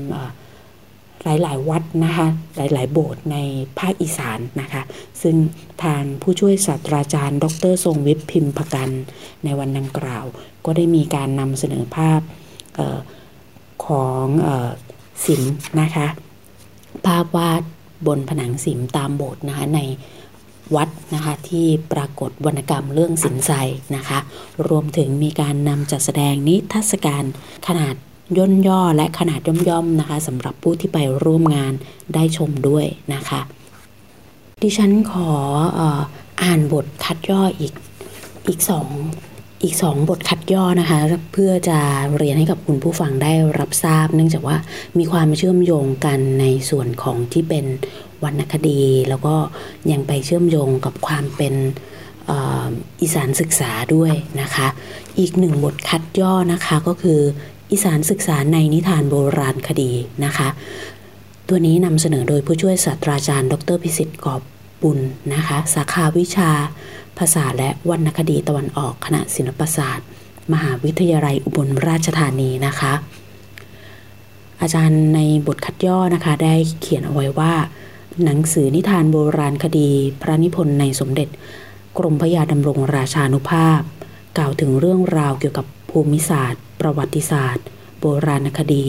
[1.25, 2.27] หลาย ๆ วัดนะคะ
[2.57, 3.37] หลาย ๆ โบสถ์ใน
[3.79, 4.83] ภาคอีสานนะคะ
[5.23, 5.37] ซึ่ง
[5.85, 8.91] ทางผู้ช่วยศาสตราจารย์ ดร ทรงวิปพิมพกัน
[9.45, 10.25] ในวันดังกล่าว
[10.65, 12.21] ก็ได้มีการนำเสนอภาพ
[13.87, 14.27] ของ
[15.27, 16.07] ศิลป์นะคะ
[17.07, 17.63] ภาพวาด
[18.07, 19.81] บนผนังศิลป์ตามโบสถ์นะคะใน
[20.77, 23.51] วัดนะคะที่ปรากฏวรรณกรรมเรื่องสินไซ
[23.97, 24.19] นะคะ
[24.69, 27.25] รวมถึงมีการนำจัดแสดงนิทรรศการ
[27.69, 27.95] ขนาด
[28.39, 31.73] ย่นย่อและขนาดย่อมๆนะคะสำหรับผู้ที่ไปร่วมงาน
[32.15, 33.41] ได้ชมด้วยนะคะ
[34.63, 35.31] ดิฉันขอ
[36.43, 37.73] อ่านบทคัดย่ออีก
[38.49, 38.89] อีกสอง
[39.65, 40.99] อีกสองบทคัดย่อนะคะ
[41.33, 41.79] เพื่อจะ
[42.19, 44.57] เรียนให้กับคุณผู้ฟังได้รับทราบ เนื่องจากว่า
[44.99, 47.65] มีความเชื่อมโยงกันในส่วนของที่เป็น
[48.25, 49.35] วรรณคดี แล้วก็
[49.93, 51.55] ยังไปเชื่อมโยงกับความเป็น
[53.01, 54.67] อีสานศึกษาด้วยนะคะ
[55.19, 57.21] อีกหนึ่งบทคัดย่อนะคะก็คือ
[57.73, 59.93] อีสานศึกษาในนิทานโบราณคดี
[60.25, 60.49] นะคะ
[61.49, 64.43] ตัวนี้นำเสนอโดยผู้ช่วยศาสตราจารย์ ดรพิสิทธิ์กอบ
[64.83, 64.99] บุญ
[65.35, 66.51] นะคะ สาขาวิชา
[67.19, 70.09] ภาษาและวรรณคดีตะวันออกคณะศิลปศาสตร์
[70.53, 72.93] มหาวิทยาลัยอุบลราชธานีนะคะ
[74.61, 77.53] อาจารย์ในบทคัดย่อนะคะได้เขียนเอาไว้ว่า
[78.25, 79.91] หนังสือนิทานโบราณคดี
[80.21, 81.29] พระนิพนธ์ในสมเด็จ
[81.99, 83.81] กรมพระยาดำรงราชานุภาพ
[84.37, 87.67] กล่าวถึงเรื่องราวเกี่ยวกับภูมิศาสตร์ ประวัติศาสตร์
[88.01, 88.87] โบราณคดี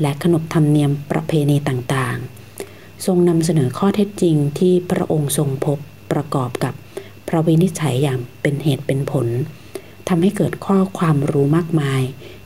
[0.00, 5.78] และขนบธรรมเนียมประเพณีต่างๆ ทรงนำเสนอข้อเท็จจริงที่พระองค์ทรงพบ
[6.12, 6.74] ประกอบกับ
[7.28, 9.26] พระวินิจฉัยอย่างเป็นเหตุเป็นผล
[10.08, 12.02] ทำให้เกิดข้อความรู้มากมาย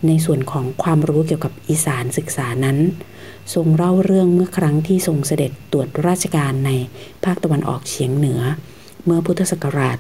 [0.07, 2.79] ในส่วนของความรู้เกี่ยวกับอีสานศึกษานั้น
[3.55, 6.71] ทรงเล่าเรื่องเมื่อครั้งที่ทรงเสด็จตรวจราชการใน
[7.25, 8.41] ภาคตะวันออกเฉียงเหนือ
[9.05, 9.99] เมื่อพุทธศักราช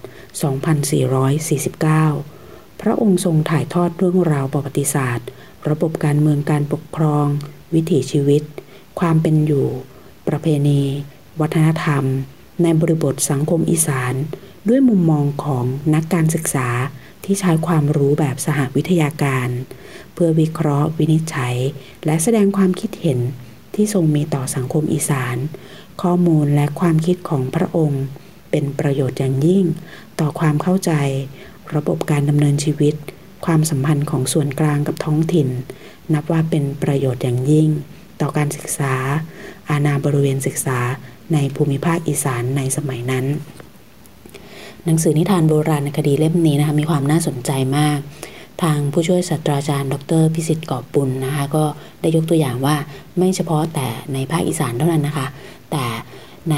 [1.99, 5.29] 2449 พระองค์ทรงถ่ายทอดเรื่องราวประวัติศาสตร์
[5.69, 7.27] ระบบการเมืองการปกครอง
[7.75, 8.43] วิถีชีวิต
[9.01, 9.67] ความเป็นอยู่
[10.29, 10.83] ประเพณี
[11.41, 12.05] วัฒนธรรม
[12.63, 14.15] ในบริบทสังคมอีสาน
[14.69, 16.69] ด้วยมุมมองของนักการศึกษา
[17.25, 19.49] ที่ใช้ความรู้แบบสหวิทยาการ
[20.13, 21.57] เพื่อวิเคราะห์วินิจฉัย
[22.05, 23.19] และแสดงความคิดเห็น
[23.75, 25.37] ที่ทรงมีต่อสังคมอีสาน
[26.03, 28.03] ข้อมูลและความคิดของพระองค์
[28.51, 29.65] เป็นประโยชน์อย่างยิ่ง
[30.21, 30.93] ต่อความเข้าใจ
[31.75, 32.95] ระบบการดำเนินชีวิต
[33.47, 35.49] ความสัมพันธ์ของส่วนกลางกับท้องถิ่น
[36.15, 37.69] นับว่าเป็นประโยชน์อย่างยิ่ง
[38.21, 38.95] ต่อการศึกษา
[39.71, 40.79] อาณาบริเวณศึกษา
[41.33, 43.27] ในภูมิภาคอีสานในสมัยนั้น
[44.87, 47.99] หนังสือนิทานโบราณคดีเล่มนี้นะคะมีความน่าสนใจมาก
[48.63, 51.65] ทางผู้ช่วยศาสตราจารย์ ดรพิสิทธิ์กอบปุลนะคะก็
[52.01, 52.77] ได้ยกตัวอย่างว่า
[53.19, 55.27] ไม่เฉพาะแต่ในภาคอีสานเท่านั้นนะคะ
[55.71, 55.85] แต่
[56.51, 56.57] ใน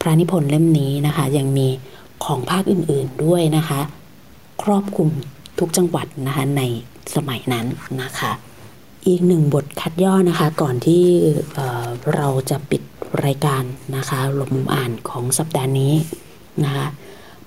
[0.00, 1.68] พระนิพนธ์เล่มนี้นะคะยังมี
[2.24, 3.80] ของภาคอื่นๆด้วยนะคะ
[4.62, 5.08] ครอบคลุม
[5.58, 6.62] ทุกจังหวัดนะคะใน
[7.14, 7.66] สมัยนั้น
[8.02, 8.32] นะคะ
[9.06, 11.04] อีกหนึ่งบทคัดย่อนะคะก่อนที่
[12.14, 12.82] เราจะปิด
[13.24, 13.62] รายการ
[13.96, 15.92] นะคะหลบมุมอ่านของสัปดาห์นี้
[16.64, 16.86] นะคะ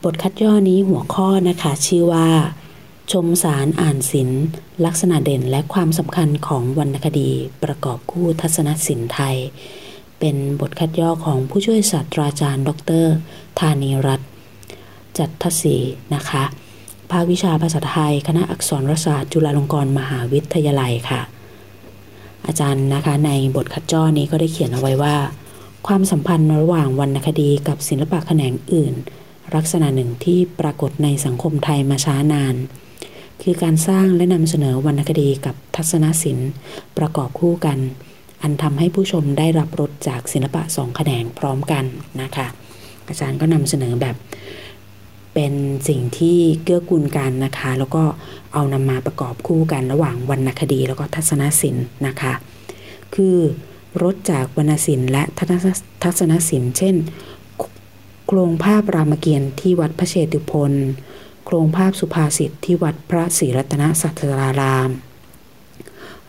[0.06, 2.28] บทคัดย่อนี้หัวข้อนะคะชื่อว่า
[3.12, 4.44] ชมสารอ่านศิลป์
[4.86, 7.30] ลักษณะเด่นและความสำคัญของวรรณคดี
[7.64, 9.38] ประกอบคู่ทัศนศิลป์ไทย
[10.20, 12.70] เป็นบทคัดย่อของผู้ช่วยศาสตราจารย์ ด
[13.04, 13.06] ร
[13.60, 14.30] ธานีรัตน์
[15.18, 15.76] จัตทศี
[16.16, 16.44] นะคะ
[17.12, 21.22] ภาควิชาภาษาไทย คณะอักษรศาสตร์จุฬาลงกรณ์มหาวิทยาลัยค่ะ
[22.46, 25.16] อาจารย์นะคะในบทคัดย่อนี้ก็ได้เขียนเอาไว้ว่า
[25.88, 28.96] ความสัมพันธ์ระหว่างวรรณคดีกับศิลปะแขนงอื่น
[29.56, 32.56] ลักษณะหนึ่งที่ปรากฏในสังคมไทยมาช้านาน
[33.42, 36.52] คือการสร้างและนำเสนอวรรณคดีกับทัศนศิลป์
[36.98, 37.78] ประกอบคู่กัน
[38.42, 41.86] อันทำให้ผู้ชมได้รับรสจากศิลปะสองแขนงพร้อมกัน
[42.22, 42.48] นะคะ
[43.08, 44.16] อาจารย์ก็นำเสนอแบบ
[45.34, 45.54] เป็น
[45.88, 48.04] สิ่งที่เกื้อกูลกันนะคะ แล้วก็
[48.54, 52.34] เอานำมาประกอบคู่กันระหว่างวรรณคดีแล้วก็ทัศนศิลป์นะคะ
[53.16, 53.38] คือ
[54.04, 55.24] รถจากวรรณศิลป์และ
[56.04, 56.96] ทัศนศิลป์เช่น
[58.28, 60.74] โครงภาพรามเกียรติ์ที่วัดพระเชตุพน
[61.46, 64.90] โครงภาพสุภาษิตที่วัดพระศรีรัตนสัตราราม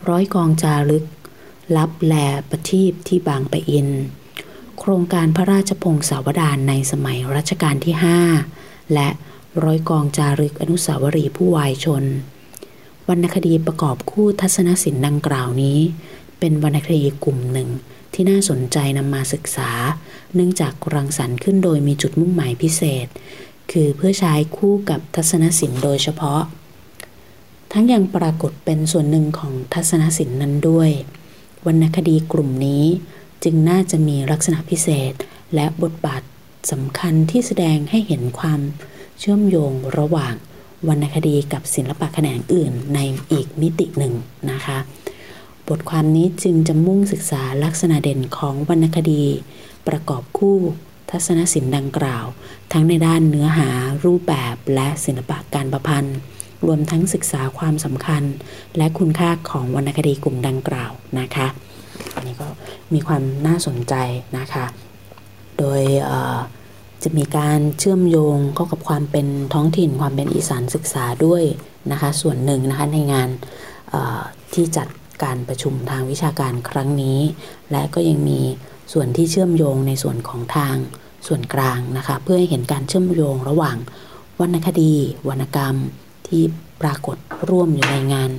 [0.08, 1.04] ร้อยกองจารึก
[1.76, 2.14] ลับแล
[2.50, 3.88] ประทีปที่บางปะอิน
[4.78, 7.94] โครงการพระราชพงศาวดารในสมัยรัชกาลที่
[8.44, 9.08] 5 และ
[9.64, 12.04] ร้อยกองจารึกอนุสาวรีย์ผู้วายชน
[13.08, 15.78] วรรณคดีประกอบคู่ทัศนศิลป์ดังกล่าวนี้
[16.38, 17.68] เป็นวรรณคดีกลุ่มหนึ่ง
[18.14, 19.70] ที่น่าสนใจนำมาศึกษา
[20.34, 23.06] เนื่องจากรังสรรค์ขึ้นโดยมีจุดมุ่งหมายพิเศษ
[23.72, 26.42] คือเพื่อใช้คู่กับทัศนศิลป์โดยเฉพาะ
[27.72, 30.90] ทั้งยังปรากฏเป็นส่วนหนึ่งของทัศนศิลป์นั้นด้วย
[31.66, 32.84] วรรณคดีกลุ่มนี้
[33.44, 35.12] จึงน่าจะมีลักษณะพิเศษ
[35.54, 36.22] และบทบาท
[36.70, 38.60] สำคัญที่แสดงให้เห็นความ
[39.18, 40.34] เชื่อมโยงระหว่าง
[40.88, 42.98] วรรณคดีกับศิลปะแขนงอื่นใน
[43.32, 44.14] อีกมิติหนึ่ง
[44.50, 44.78] นะคะ
[45.68, 49.24] บทความนี้จึงจะมุ่งศึกษาลักษณะเด่นของวรรณคดี
[49.88, 50.58] ประกอบคู่
[51.10, 52.24] ทัศนศิลป์ดังกล่าว
[52.72, 53.68] ทั้งในด้านเนื้อหา
[54.04, 56.16] รูปแบบและศิลปะการประพันธ์
[56.66, 58.22] รวมทั้งศึกษาความสำคัญ
[58.76, 61.46] และคุณค่าของวรรณคดีกลุ่มดังกล่าวนะคะ
[62.14, 62.48] อันนี้ก็
[62.94, 63.94] มีความน่าสนใจ
[64.38, 64.64] นะคะ
[65.58, 65.82] โดย
[67.02, 71.42] จะมีการเชื่อมโยงเข้ากับความเป็นท้องถิ่นความเป็นอีสานศึกษาด้วย
[71.90, 73.28] นะคะ ส่วนหนึ่งนะคะในงาน
[74.54, 74.88] ที่จัด
[75.22, 77.18] การประชุมทางวิชาการครั้งนี้
[77.70, 78.40] และก็ยังมี
[78.92, 80.76] ส่วนที่เชื่อมโยงในส่วนของทาง
[81.26, 83.76] ส่วนกลางนะคะ เพื่อให้เห็นการเชื่อมโยงระหว่าง
[84.40, 84.92] วรรณคดี
[85.28, 85.76] วรรณกรรม
[86.26, 86.42] ที่
[86.82, 87.16] ปรากฏ
[87.48, 88.30] ร่วมอยู่ในงาน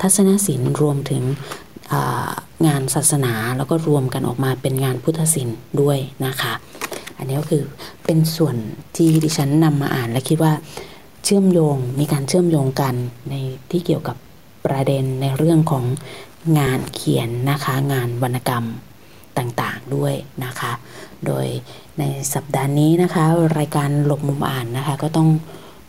[0.00, 1.22] ทัศนศิลป์รวมถึง
[2.66, 6.52] งานศาสนาแล้วก็รวมกันออกมาเป็นงานพุทธศิลป์ด้วยนะคะ
[7.18, 7.62] อันนี้ก็คือ
[8.04, 8.56] เป็นส่วน
[8.96, 10.52] ที่ดิฉันนำมาอ่านและคิดว่า
[11.24, 12.94] เชื่อมโยงมีการเชื่อมโยงกัน
[13.30, 13.34] ใน
[13.70, 14.16] ที่เกี่ยวกับ
[14.66, 15.84] ประเด็นในเรื่องของ
[16.58, 18.66] งานเขียนนะคะ งานวรรณกรรม
[19.38, 20.72] ต่างๆด้วยนะคะ
[21.26, 21.46] โดย
[21.98, 22.04] ใน
[22.34, 23.24] สัปดาห์นี้นะคะ
[23.58, 25.28] รายการหลบมุมอ่านนะคะ ก็ต้อง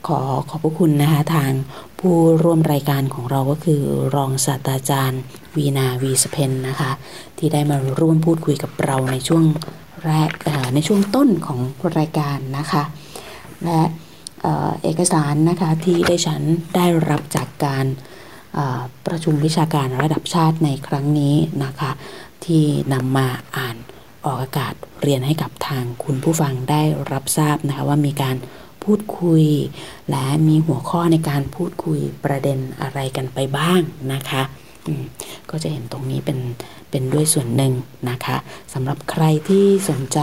[0.08, 1.52] ขอขอบพระคุณนะคะ ทาง
[2.00, 3.82] ผู้ร่วมรายการของเราก็คือ
[4.16, 5.22] รองศาสตราจารย์
[5.56, 6.92] วีนาวีสเพนนะคะ
[7.38, 9.44] ที่ได้มาร่วมพูดคุยกับเราในช่วง
[10.06, 10.30] แรก
[10.74, 11.60] ในช่วงต้นของ
[11.98, 12.84] รายการนะคะ
[13.64, 13.82] และ
[14.84, 16.42] เอกสารนะคะที่ได้ฉัน
[16.76, 17.86] ได้รับจากการ
[19.08, 21.91] ประชุมวิชาการระดับชาติในครั้งนี้นะคะ
[22.45, 23.28] ที่นำมา
[23.58, 23.76] อ่าน
[24.26, 26.82] ออกอากาศเรียนให้กับทางคุณผู้ฟังได้
[27.12, 28.38] รับทราบนะคะว่ามีการ
[28.84, 29.45] พูดคุย
[30.12, 33.82] และมีหัวข้อในการพูดคุยประเด็นอะไรกันไปบ้าง
[34.14, 34.43] นะคะ
[35.49, 36.39] ก็จะเห็นตรงนี้เป็น
[36.89, 37.74] เป็นด้วยส่วนหนึ่ง
[38.10, 38.38] นะคะ
[38.74, 40.20] สำหรับใครที่สนใจ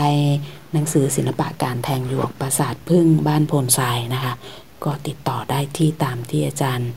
[0.72, 4.32] หนังสือศิลปะการแทงหยวกปราสาทพึ่งบ้านโพนทรายนะคะ
[4.84, 6.90] ก็ติดต่อได้ที่ตามที่อาจารย์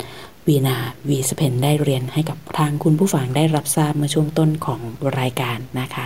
[0.47, 0.77] วีนา
[1.09, 4.79] วีสเพนได้เรียนให้กับทางคุณผู้ฟังได้รับทราบเมื่อช่วงต้นของ
[5.19, 6.05] รายการนะคะ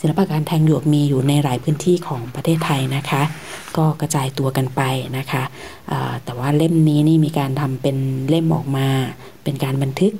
[0.00, 3.22] ศิลปะการแทงหยวกมีอยู่ในหลายพื้นที่ของประเทศไทยนะคะ
[3.76, 4.82] ก็กระจายตัวกันไป
[5.18, 5.42] นะคะ
[6.24, 7.96] แต่ว่าเล่มนี้นี่มีการทำเป็น
[8.28, 8.88] เล่มออกมา
[9.42, 10.12] เป็นการบันทึก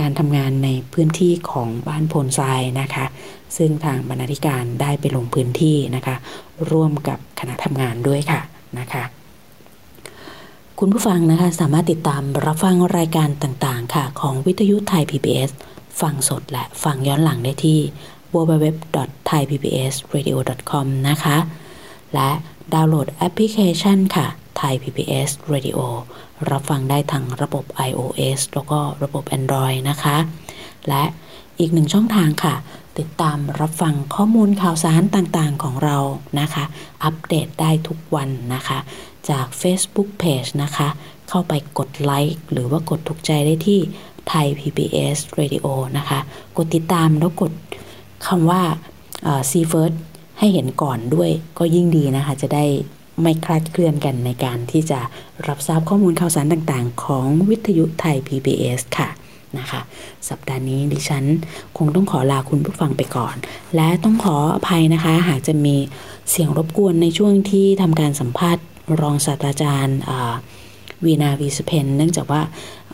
[0.00, 3.06] การทำงานในพื้นที่ของบ้านโพนทรายนะคะ
[3.56, 6.16] ซึ่งทางบรรณาธิการได้ไปลงพื้นที่นะคะ
[6.70, 8.40] ร่วมกับคณะทำงานด้วยค่ะ
[8.78, 9.04] นะคะ
[10.80, 15.50] คุณผู้ฟังนะคะสามารถติดตามรับฟังรายการต่างๆ ค่ะ ของวิทยุไทย PBS
[16.00, 17.78] ฟังสดและฟังย้อนหลังได้ที่
[18.34, 21.36] www.thaipbsradio.com นะคะ
[22.14, 22.30] และ
[22.74, 25.78] ดาวน์โหลดแอปพลิเคชันค่ะไทย PBS Radio
[26.50, 30.16] รับฟังได้ทางระบบ iOS แล้วก็ระบบ Android นะคะ
[30.88, 31.04] และ
[31.58, 32.54] อีกหนึ่งช่องทางค่ะ
[32.98, 35.96] ติดตามรับฟังข้อมูลข่าวสารต่างๆของเรา
[36.40, 36.64] นะคะ
[37.04, 38.78] อัปเดตได้ทุกวันนะคะ
[39.30, 40.88] จาก Facebook Page นะคะ
[41.28, 43.80] เข้าไปกดไลค์หรือว่ากดถูกใจได้ที่
[44.28, 45.66] ไทย PBS Radio
[45.98, 46.18] นะคะ
[46.56, 47.52] กดติดตามแล้วกด
[48.26, 48.62] คำว่า
[49.50, 49.92] ซีเฟิร์ส
[50.38, 52.64] ให้เห็นก่อนด้วยก็ยิ่งดีนะคะ จะได้
[53.22, 55.00] ไม่คลาดเคลื่อนกันในการที่จะ
[55.46, 59.08] รับทราบข้อมูลข่าวสารต่างๆ ของวิทยุไทย PBS ค่ะ
[59.58, 59.80] นะคะ
[60.28, 61.24] สัปดาห์นี้ดิฉัน
[61.76, 63.34] คงต้องขอลาคุณผู้ฟังไปก่อน
[63.74, 65.76] และต้องขออภัยนะคะ หากจะมี
[66.30, 68.64] เสียงรบกวนในช่วงที่ทำการสัมภาษณ์
[69.00, 69.98] รองศาสตราจารย์
[71.04, 72.42] วีนาวีสเพนเนื่องจากว่า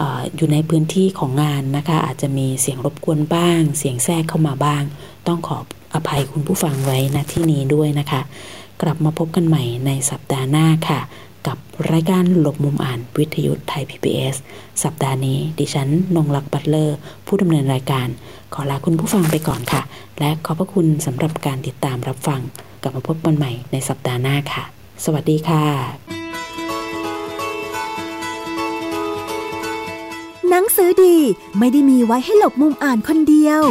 [0.01, 0.03] อ
[0.36, 4.82] อยู่ในพื้นที่ของงานนะคะ อาจจะมีเสียงรบกวนบ้าง เสียงแทรกเข้ามาบ้าง
[5.26, 5.59] ต้องขอ
[5.95, 8.20] อภัยคุณผู้ฟังไว้ณที่นี้ด้วยนะคะ
[8.82, 11.01] กลับมาพบกันใหม่ในสัปดาห์หน้าค่ะ
[11.47, 11.59] กับ
[11.91, 14.36] รายการหลบมุมอ่านวิทยุไทย PBS
[14.82, 18.09] สัปดาห์นี้ ดิฉันนงลักษ์บัตเลอร์ ผู้ดำเนินรายการ
[18.55, 19.82] ขอลาคุณผู้ฟังไปก่อนค่ะ
[20.18, 22.41] และขอบพระคุณสำหรับการติดตามรับฟัง
[22.82, 24.64] กลับมาพบกันใหม่ในสัปดาห์หน้าค่ะ
[25.05, 25.66] สวัสดีค่ะ
[30.48, 31.16] หนังสือดี
[31.59, 33.62] ไม่ได้มีไว้ให้หลบมุมอ่านคนเดียว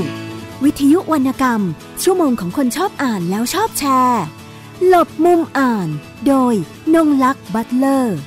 [0.63, 1.61] วิทยุวรรณกรรม
[2.03, 4.23] ชั่วโมงของคนชอบอ่านแล้วชอบแชร์
[4.87, 5.87] หลบมุมอ่าน
[6.27, 6.53] โดย
[6.95, 8.17] นงลักษ์บัตเลอร์